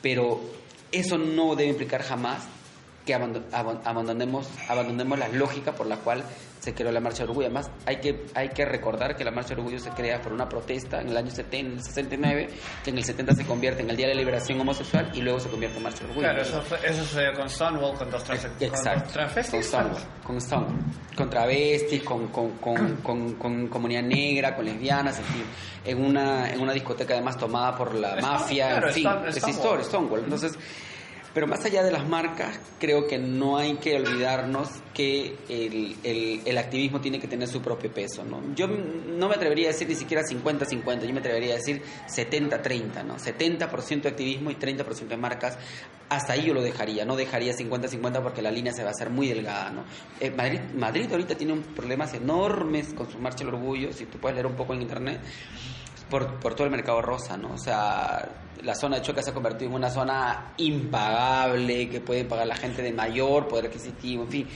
Pero 0.00 0.40
eso 0.92 1.18
no 1.18 1.56
debe 1.56 1.70
implicar 1.70 2.02
jamás 2.02 2.44
que 3.04 3.14
abando- 3.14 3.44
aban- 3.52 3.80
abandonemos, 3.84 4.48
abandonemos 4.68 5.18
la 5.18 5.28
lógica 5.28 5.72
por 5.72 5.86
la 5.86 5.96
cual 5.96 6.22
se 6.60 6.74
creó 6.74 6.92
la 6.92 7.00
Marcha 7.00 7.20
del 7.22 7.30
Orgullo. 7.30 7.46
Además, 7.46 7.70
hay 7.86 7.96
que, 8.00 8.26
hay 8.34 8.50
que 8.50 8.66
recordar 8.66 9.16
que 9.16 9.24
la 9.24 9.30
Marcha 9.30 9.50
del 9.50 9.60
Orgullo 9.60 9.78
se 9.78 9.88
crea 9.90 10.20
por 10.20 10.34
una 10.34 10.46
protesta 10.46 11.00
en 11.00 11.08
el 11.08 11.16
año 11.16 11.30
70, 11.30 11.56
en 11.56 11.72
el 11.78 11.82
69, 11.82 12.48
que 12.84 12.90
en 12.90 12.98
el 12.98 13.04
70 13.04 13.34
se 13.34 13.46
convierte 13.46 13.82
en 13.82 13.88
el 13.88 13.96
Día 13.96 14.06
de 14.08 14.14
la 14.14 14.20
Liberación 14.20 14.60
Homosexual 14.60 15.10
y 15.14 15.22
luego 15.22 15.40
se 15.40 15.48
convierte 15.48 15.78
en 15.78 15.82
Marcha 15.84 16.00
del 16.00 16.10
Orgullo. 16.10 16.26
Claro, 16.28 16.42
eso, 16.42 16.60
fue, 16.60 16.78
eso 16.86 17.02
sucedió 17.02 17.32
con 17.32 17.48
Stonewall, 17.48 17.96
con 17.96 18.10
dos, 18.10 18.22
Exacto. 18.28 19.18
Con. 19.50 19.62
Stonewall, 19.62 20.02
con 20.22 20.40
Stonewall. 20.42 20.76
Con 21.16 21.30
travestis, 21.30 22.02
con, 22.02 22.28
con, 22.28 22.50
con, 22.58 22.96
con, 22.96 23.32
con 23.36 23.68
comunidad 23.68 24.02
negra, 24.02 24.54
con 24.54 24.66
lesbianas, 24.66 25.18
en 25.18 25.24
fin. 25.24 25.44
En 25.86 26.04
una, 26.04 26.50
en 26.52 26.60
una 26.60 26.74
discoteca 26.74 27.14
además 27.14 27.38
tomada 27.38 27.74
por 27.74 27.94
la 27.94 28.16
mafia, 28.20 28.76
en 28.76 28.92
fin. 28.92 29.08
Es 29.28 29.48
historia, 29.48 29.82
Stonewall. 29.84 30.24
Entonces, 30.24 30.58
pero 31.32 31.46
más 31.46 31.64
allá 31.64 31.82
de 31.82 31.92
las 31.92 32.08
marcas, 32.08 32.58
creo 32.78 33.06
que 33.06 33.18
no 33.18 33.56
hay 33.56 33.74
que 33.76 33.96
olvidarnos 33.96 34.68
que 34.92 35.36
el, 35.48 35.96
el, 36.44 36.58
activismo 36.58 37.00
tiene 37.00 37.20
que 37.20 37.28
tener 37.28 37.46
su 37.46 37.62
propio 37.62 37.92
peso, 37.92 38.24
¿no? 38.24 38.42
Yo 38.54 38.66
no 38.66 39.28
me 39.28 39.34
atrevería 39.34 39.68
a 39.68 39.72
decir 39.72 39.88
ni 39.88 39.94
siquiera 39.94 40.22
50-50, 40.22 41.06
yo 41.06 41.12
me 41.12 41.20
atrevería 41.20 41.54
a 41.54 41.56
decir 41.56 41.82
70-30, 42.08 43.04
¿no? 43.04 43.16
70% 43.16 44.02
de 44.02 44.08
activismo 44.08 44.50
y 44.50 44.56
30% 44.56 45.06
de 45.06 45.16
marcas, 45.16 45.56
hasta 46.08 46.32
ahí 46.32 46.46
yo 46.46 46.54
lo 46.54 46.62
dejaría, 46.62 47.04
no 47.04 47.14
dejaría 47.14 47.54
50-50 47.54 48.22
porque 48.22 48.42
la 48.42 48.50
línea 48.50 48.72
se 48.72 48.82
va 48.82 48.88
a 48.88 48.92
hacer 48.92 49.10
muy 49.10 49.28
delgada, 49.28 49.70
¿no? 49.70 49.84
Eh, 50.18 50.30
Madrid, 50.30 50.60
Madrid 50.74 51.06
ahorita 51.10 51.36
tiene 51.36 51.54
problemas 51.76 52.12
enormes 52.14 52.92
con 52.92 53.10
su 53.10 53.18
marcha 53.18 53.44
del 53.44 53.54
orgullo, 53.54 53.92
si 53.92 54.06
tú 54.06 54.18
puedes 54.18 54.34
leer 54.34 54.46
un 54.46 54.56
poco 54.56 54.74
en 54.74 54.82
internet, 54.82 55.20
por, 56.10 56.38
por 56.40 56.54
todo 56.54 56.66
el 56.66 56.72
mercado 56.72 57.00
rosa, 57.00 57.36
¿no? 57.36 57.52
O 57.52 57.58
sea, 57.58 58.28
la 58.62 58.74
zona 58.74 58.96
de 58.96 59.02
Choca 59.02 59.22
se 59.22 59.30
ha 59.30 59.34
convertido 59.34 59.70
en 59.70 59.76
una 59.76 59.90
zona 59.90 60.52
impagable, 60.58 61.88
que 61.88 62.00
puede 62.00 62.24
pagar 62.24 62.46
la 62.46 62.56
gente 62.56 62.82
de 62.82 62.92
mayor 62.92 63.48
poder 63.48 63.66
adquisitivo, 63.66 64.24
en 64.24 64.30
fin. 64.30 64.48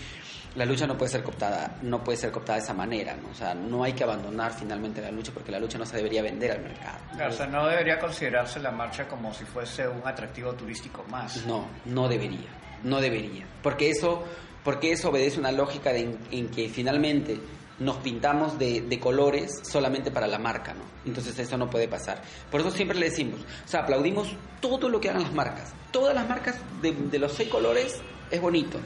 La 0.57 0.65
lucha 0.65 0.87
no 0.87 0.97
puede 0.97 1.11
ser 1.11 1.25
cooptada, 1.25 1.79
no 1.83 2.05
puede 2.05 2.17
ser 2.17 2.31
cooptada 2.31 2.59
de 2.59 2.65
esa 2.65 2.75
manera, 2.75 3.17
¿no? 3.17 3.31
O 3.31 3.35
sea, 3.35 3.55
no 3.55 3.83
hay 3.83 3.93
que 3.93 4.05
abandonar 4.05 4.53
finalmente 4.53 5.01
la 5.01 5.11
lucha 5.11 5.33
porque 5.33 5.51
la 5.51 5.59
lucha 5.59 5.79
no 5.79 5.87
se 5.87 5.97
debería 5.97 6.23
vender 6.23 6.53
al 6.53 6.61
mercado. 6.61 6.99
Claro, 7.13 7.33
o 7.33 7.37
sea, 7.37 7.47
no 7.47 7.67
debería 7.67 7.99
considerarse 7.99 8.61
la 8.61 8.71
marcha 8.71 9.09
como 9.09 9.35
si 9.35 9.45
fuese 9.45 9.89
un 9.89 10.03
atractivo 10.05 10.53
turístico 10.53 11.05
más. 11.11 11.45
No, 11.45 11.67
no 11.87 12.09
debería, 12.09 12.51
no 12.85 13.01
debería. 13.01 13.47
Porque 13.63 13.91
eso, 13.91 14.23
porque 14.63 14.93
eso 14.93 15.09
obedece 15.09 15.41
una 15.41 15.51
lógica 15.51 15.93
de 15.93 16.03
en, 16.03 16.19
en 16.31 16.49
que 16.51 16.69
finalmente 16.69 17.41
nos 17.79 17.97
pintamos 17.97 18.59
de, 18.59 18.83
de, 18.83 19.01
colores 19.01 19.61
solamente 19.63 20.11
para 20.11 20.27
la 20.27 20.39
marca, 20.39 20.75
¿no? 20.75 20.85
Entonces 21.05 21.39
eso 21.39 21.57
no 21.57 21.69
puede 21.69 21.89
pasar. 21.89 22.23
Por 22.51 22.61
eso 22.61 22.71
siempre 22.71 22.99
le 22.99 23.11
decimos, 23.11 23.41
o 23.41 23.69
sea, 23.69 23.81
aplaudimos 23.81 24.29
todo 24.61 24.89
lo 24.89 25.01
que 25.01 25.11
hagan 25.11 25.23
las 25.23 25.33
marcas. 25.33 25.73
Todas 25.91 26.15
las 26.15 26.29
marcas 26.29 26.57
de, 26.81 26.93
de 26.93 27.19
los 27.19 27.33
seis 27.33 27.49
colores 27.49 28.01
es 28.31 28.41
bonito, 28.41 28.79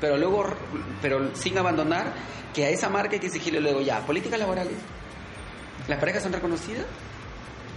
pero 0.00 0.16
luego, 0.16 0.44
pero 1.00 1.34
sin 1.34 1.56
abandonar 1.58 2.12
que 2.54 2.64
a 2.64 2.70
esa 2.70 2.88
marca 2.88 3.14
hay 3.14 3.20
que 3.20 3.26
exigirle 3.26 3.60
luego 3.60 3.80
ya, 3.80 4.04
políticas 4.04 4.38
laborales. 4.38 4.74
¿Las 5.88 5.98
parejas 5.98 6.22
son 6.22 6.32
reconocidas? 6.32 6.84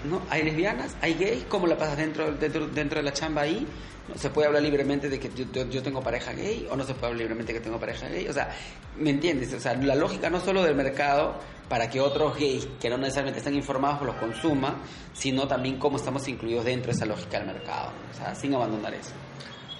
¿No? 0.03 0.21
¿Hay 0.29 0.43
lesbianas? 0.43 0.95
¿Hay 1.01 1.13
gays? 1.13 1.45
¿Cómo 1.45 1.67
la 1.67 1.77
pasas 1.77 1.97
dentro, 1.97 2.31
dentro, 2.33 2.67
dentro 2.67 2.99
de 2.99 3.03
la 3.03 3.13
chamba 3.13 3.43
ahí? 3.43 3.65
¿No? 4.09 4.15
¿Se 4.17 4.29
puede 4.29 4.47
hablar 4.47 4.61
libremente 4.61 5.09
de 5.09 5.19
que 5.19 5.29
yo, 5.33 5.69
yo, 5.69 5.81
tengo 5.81 6.01
pareja 6.01 6.33
gay 6.33 6.67
o 6.69 6.75
no 6.75 6.83
se 6.83 6.93
puede 6.93 7.07
hablar 7.07 7.19
libremente 7.19 7.53
de 7.53 7.59
que 7.59 7.63
tengo 7.63 7.79
pareja 7.79 8.07
gay? 8.09 8.27
O 8.27 8.33
sea, 8.33 8.49
¿me 8.97 9.11
entiendes? 9.11 9.53
O 9.53 9.59
sea, 9.59 9.75
la 9.75 9.95
lógica 9.95 10.29
no 10.29 10.41
solo 10.41 10.61
del 10.63 10.75
mercado 10.75 11.35
para 11.69 11.89
que 11.89 12.01
otros 12.01 12.37
gays 12.37 12.67
que 12.79 12.89
no 12.89 12.97
necesariamente 12.97 13.39
están 13.39 13.55
informados 13.55 14.01
los 14.01 14.15
consuman, 14.15 14.75
sino 15.13 15.47
también 15.47 15.77
cómo 15.77 15.97
estamos 15.97 16.27
incluidos 16.27 16.65
dentro 16.65 16.91
de 16.91 16.97
esa 16.97 17.05
lógica 17.05 17.37
del 17.37 17.47
mercado. 17.47 17.91
O 18.11 18.13
sea, 18.13 18.35
sin 18.35 18.53
abandonar 18.53 18.93
eso. 18.93 19.11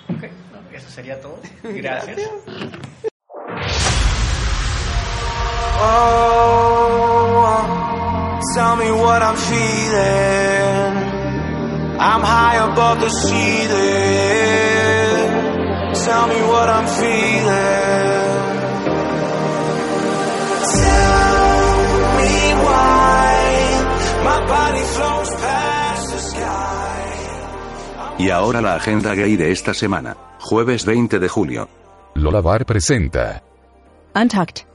Ok, 0.09 0.23
no, 0.51 0.77
eso 0.77 0.89
sería 0.89 1.19
todo. 1.19 1.39
Gracias. 1.63 2.17
Oh, 2.17 3.12
what 9.13 9.21
I'm 9.29 9.37
feeling. 9.53 10.93
I'm 12.09 12.23
high 12.35 12.57
above 12.69 12.97
the 13.05 13.11
ceiling. 13.23 13.73
Tell 16.05 16.25
me 16.33 16.39
what 16.51 16.67
I'm 16.77 16.87
feeling. 17.01 18.51
Tell 20.79 21.73
me 22.19 22.35
why 22.65 23.29
my 24.29 24.39
body 24.55 24.83
flows 24.95 25.31
past 25.43 26.05
the 26.13 26.19
sky. 26.31 27.05
Y 28.17 28.29
ahora 28.31 28.61
la 28.61 28.73
agenda 28.75 29.13
gay 29.13 29.35
de 29.37 29.51
esta 29.51 29.73
semana, 29.73 30.17
jueves 30.39 30.85
20 30.85 31.19
de 31.19 31.29
julio. 31.29 31.69
Lola 32.15 32.41
Bar 32.41 32.65
presenta 32.65 33.43
Untucked. 34.15 34.72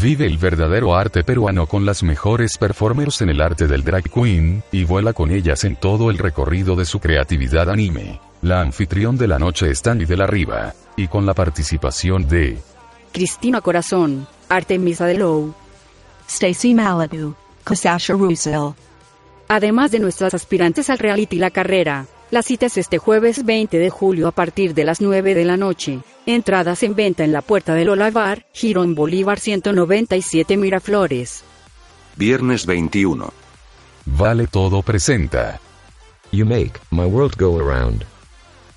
Vive 0.00 0.26
el 0.26 0.36
verdadero 0.36 0.94
arte 0.94 1.24
peruano 1.24 1.66
con 1.66 1.86
las 1.86 2.02
mejores 2.02 2.58
performers 2.58 3.22
en 3.22 3.30
el 3.30 3.40
arte 3.40 3.66
del 3.66 3.82
drag 3.82 4.10
queen, 4.10 4.62
y 4.70 4.84
vuela 4.84 5.12
con 5.12 5.30
ellas 5.30 5.64
en 5.64 5.76
todo 5.76 6.10
el 6.10 6.18
recorrido 6.18 6.76
de 6.76 6.84
su 6.84 7.00
creatividad 7.00 7.70
anime. 7.70 8.20
La 8.42 8.60
anfitrión 8.60 9.16
de 9.16 9.26
la 9.26 9.38
noche 9.38 9.70
es 9.70 9.80
Tani 9.80 10.04
de 10.04 10.16
la 10.16 10.26
Riva, 10.26 10.74
y 10.96 11.08
con 11.08 11.24
la 11.24 11.32
participación 11.32 12.28
de 12.28 12.58
Cristina 13.12 13.62
Corazón, 13.62 14.26
Artemisa 14.48 15.06
de 15.06 15.18
Low, 15.18 15.54
Stacy 16.28 16.74
Malibu. 16.74 17.34
Kasasha 17.64 18.14
Russell. 18.14 18.74
además 19.48 19.90
de 19.90 19.98
nuestras 19.98 20.34
aspirantes 20.34 20.88
al 20.88 20.98
reality 21.00 21.36
La 21.38 21.50
Carrera. 21.50 22.06
La 22.32 22.42
cita 22.42 22.66
es 22.66 22.76
este 22.76 22.98
jueves 22.98 23.44
20 23.44 23.78
de 23.78 23.88
julio 23.88 24.26
a 24.26 24.32
partir 24.32 24.74
de 24.74 24.84
las 24.84 25.00
9 25.00 25.36
de 25.36 25.44
la 25.44 25.56
noche. 25.56 26.00
Entradas 26.26 26.82
en 26.82 26.96
venta 26.96 27.22
en 27.22 27.30
la 27.30 27.40
puerta 27.40 27.74
del 27.74 27.86
Lola 27.86 28.10
Bar, 28.10 28.46
Girón 28.52 28.96
Bolívar 28.96 29.38
197 29.38 30.56
Miraflores. 30.56 31.44
Viernes 32.16 32.66
21. 32.66 33.32
Vale 34.06 34.48
Todo 34.48 34.82
presenta. 34.82 35.60
You 36.32 36.44
make 36.44 36.72
my 36.90 37.04
world 37.04 37.36
go 37.38 37.60
around. 37.60 38.04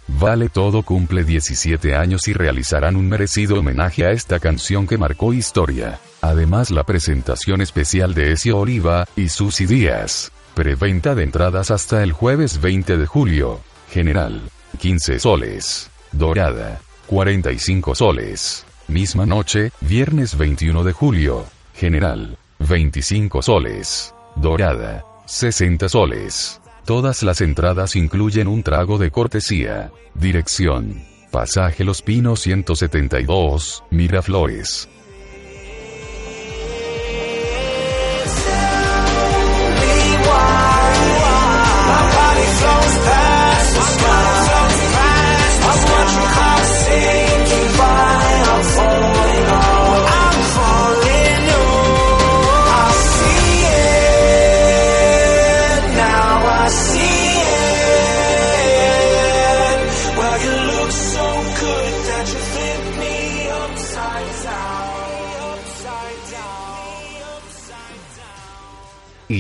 Vale 0.08 0.50
Todo 0.50 0.84
cumple 0.84 1.24
17 1.24 1.96
años 1.96 2.28
y 2.28 2.34
realizarán 2.34 2.96
un 2.96 3.10
merecido 3.10 3.60
homenaje 3.60 4.06
a 4.06 4.12
esta 4.12 4.40
canción 4.40 4.86
que 4.86 5.00
marcó 5.00 5.34
historia. 5.34 6.00
Además 6.22 6.70
la 6.70 6.84
presentación 6.84 7.62
especial 7.62 8.14
de 8.14 8.34
Ezio 8.34 8.60
Oliva 8.60 9.08
y 9.16 9.30
Susy 9.30 9.66
Díaz. 9.66 10.32
Preventa 10.60 11.16
de 11.16 11.24
entradas 11.24 11.72
hasta 11.72 12.04
el 12.04 12.12
jueves 12.12 12.60
20 12.60 12.98
de 12.98 13.06
julio. 13.06 13.62
General, 13.90 14.42
15 14.78 15.18
soles. 15.18 15.90
Dorada, 16.12 16.82
45 17.08 17.96
soles. 17.96 18.66
Misma 18.90 19.26
noche, 19.26 19.72
viernes 19.80 20.38
21 20.38 20.84
de 20.84 20.92
julio. 20.92 21.46
General, 21.74 22.38
25 22.60 23.42
soles. 23.42 24.14
Dorada, 24.36 25.06
60 25.28 25.88
soles. 25.88 26.60
Todas 26.84 27.24
las 27.24 27.40
entradas 27.40 27.96
incluyen 27.96 28.50
un 28.50 28.62
trago 28.62 28.98
de 28.98 29.12
cortesía. 29.12 29.94
Dirección. 30.14 31.06
Pasaje 31.32 31.86
Los 31.86 32.02
Pinos 32.02 32.42
172, 32.42 33.86
Miraflores. 33.92 34.90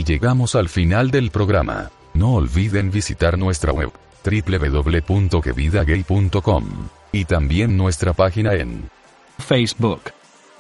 Llegamos 0.09 0.55
al 0.55 0.67
final 0.69 1.11
del 1.11 1.29
programa. 1.29 1.91
No 2.15 2.33
olviden 2.33 2.89
visitar 2.89 3.37
nuestra 3.37 3.71
web 3.71 3.91
www.quevidagay.com 4.25 6.65
y 7.11 7.25
también 7.25 7.77
nuestra 7.77 8.13
página 8.13 8.55
en 8.55 8.89
Facebook. 9.37 10.01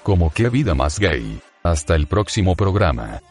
como 0.03 0.31
Que 0.31 0.49
Vida 0.49 0.75
Más 0.75 0.99
Gay. 0.99 1.41
Hasta 1.63 1.95
el 1.95 2.05
próximo 2.05 2.55
programa. 2.55 3.21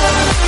Bye. 0.00 0.47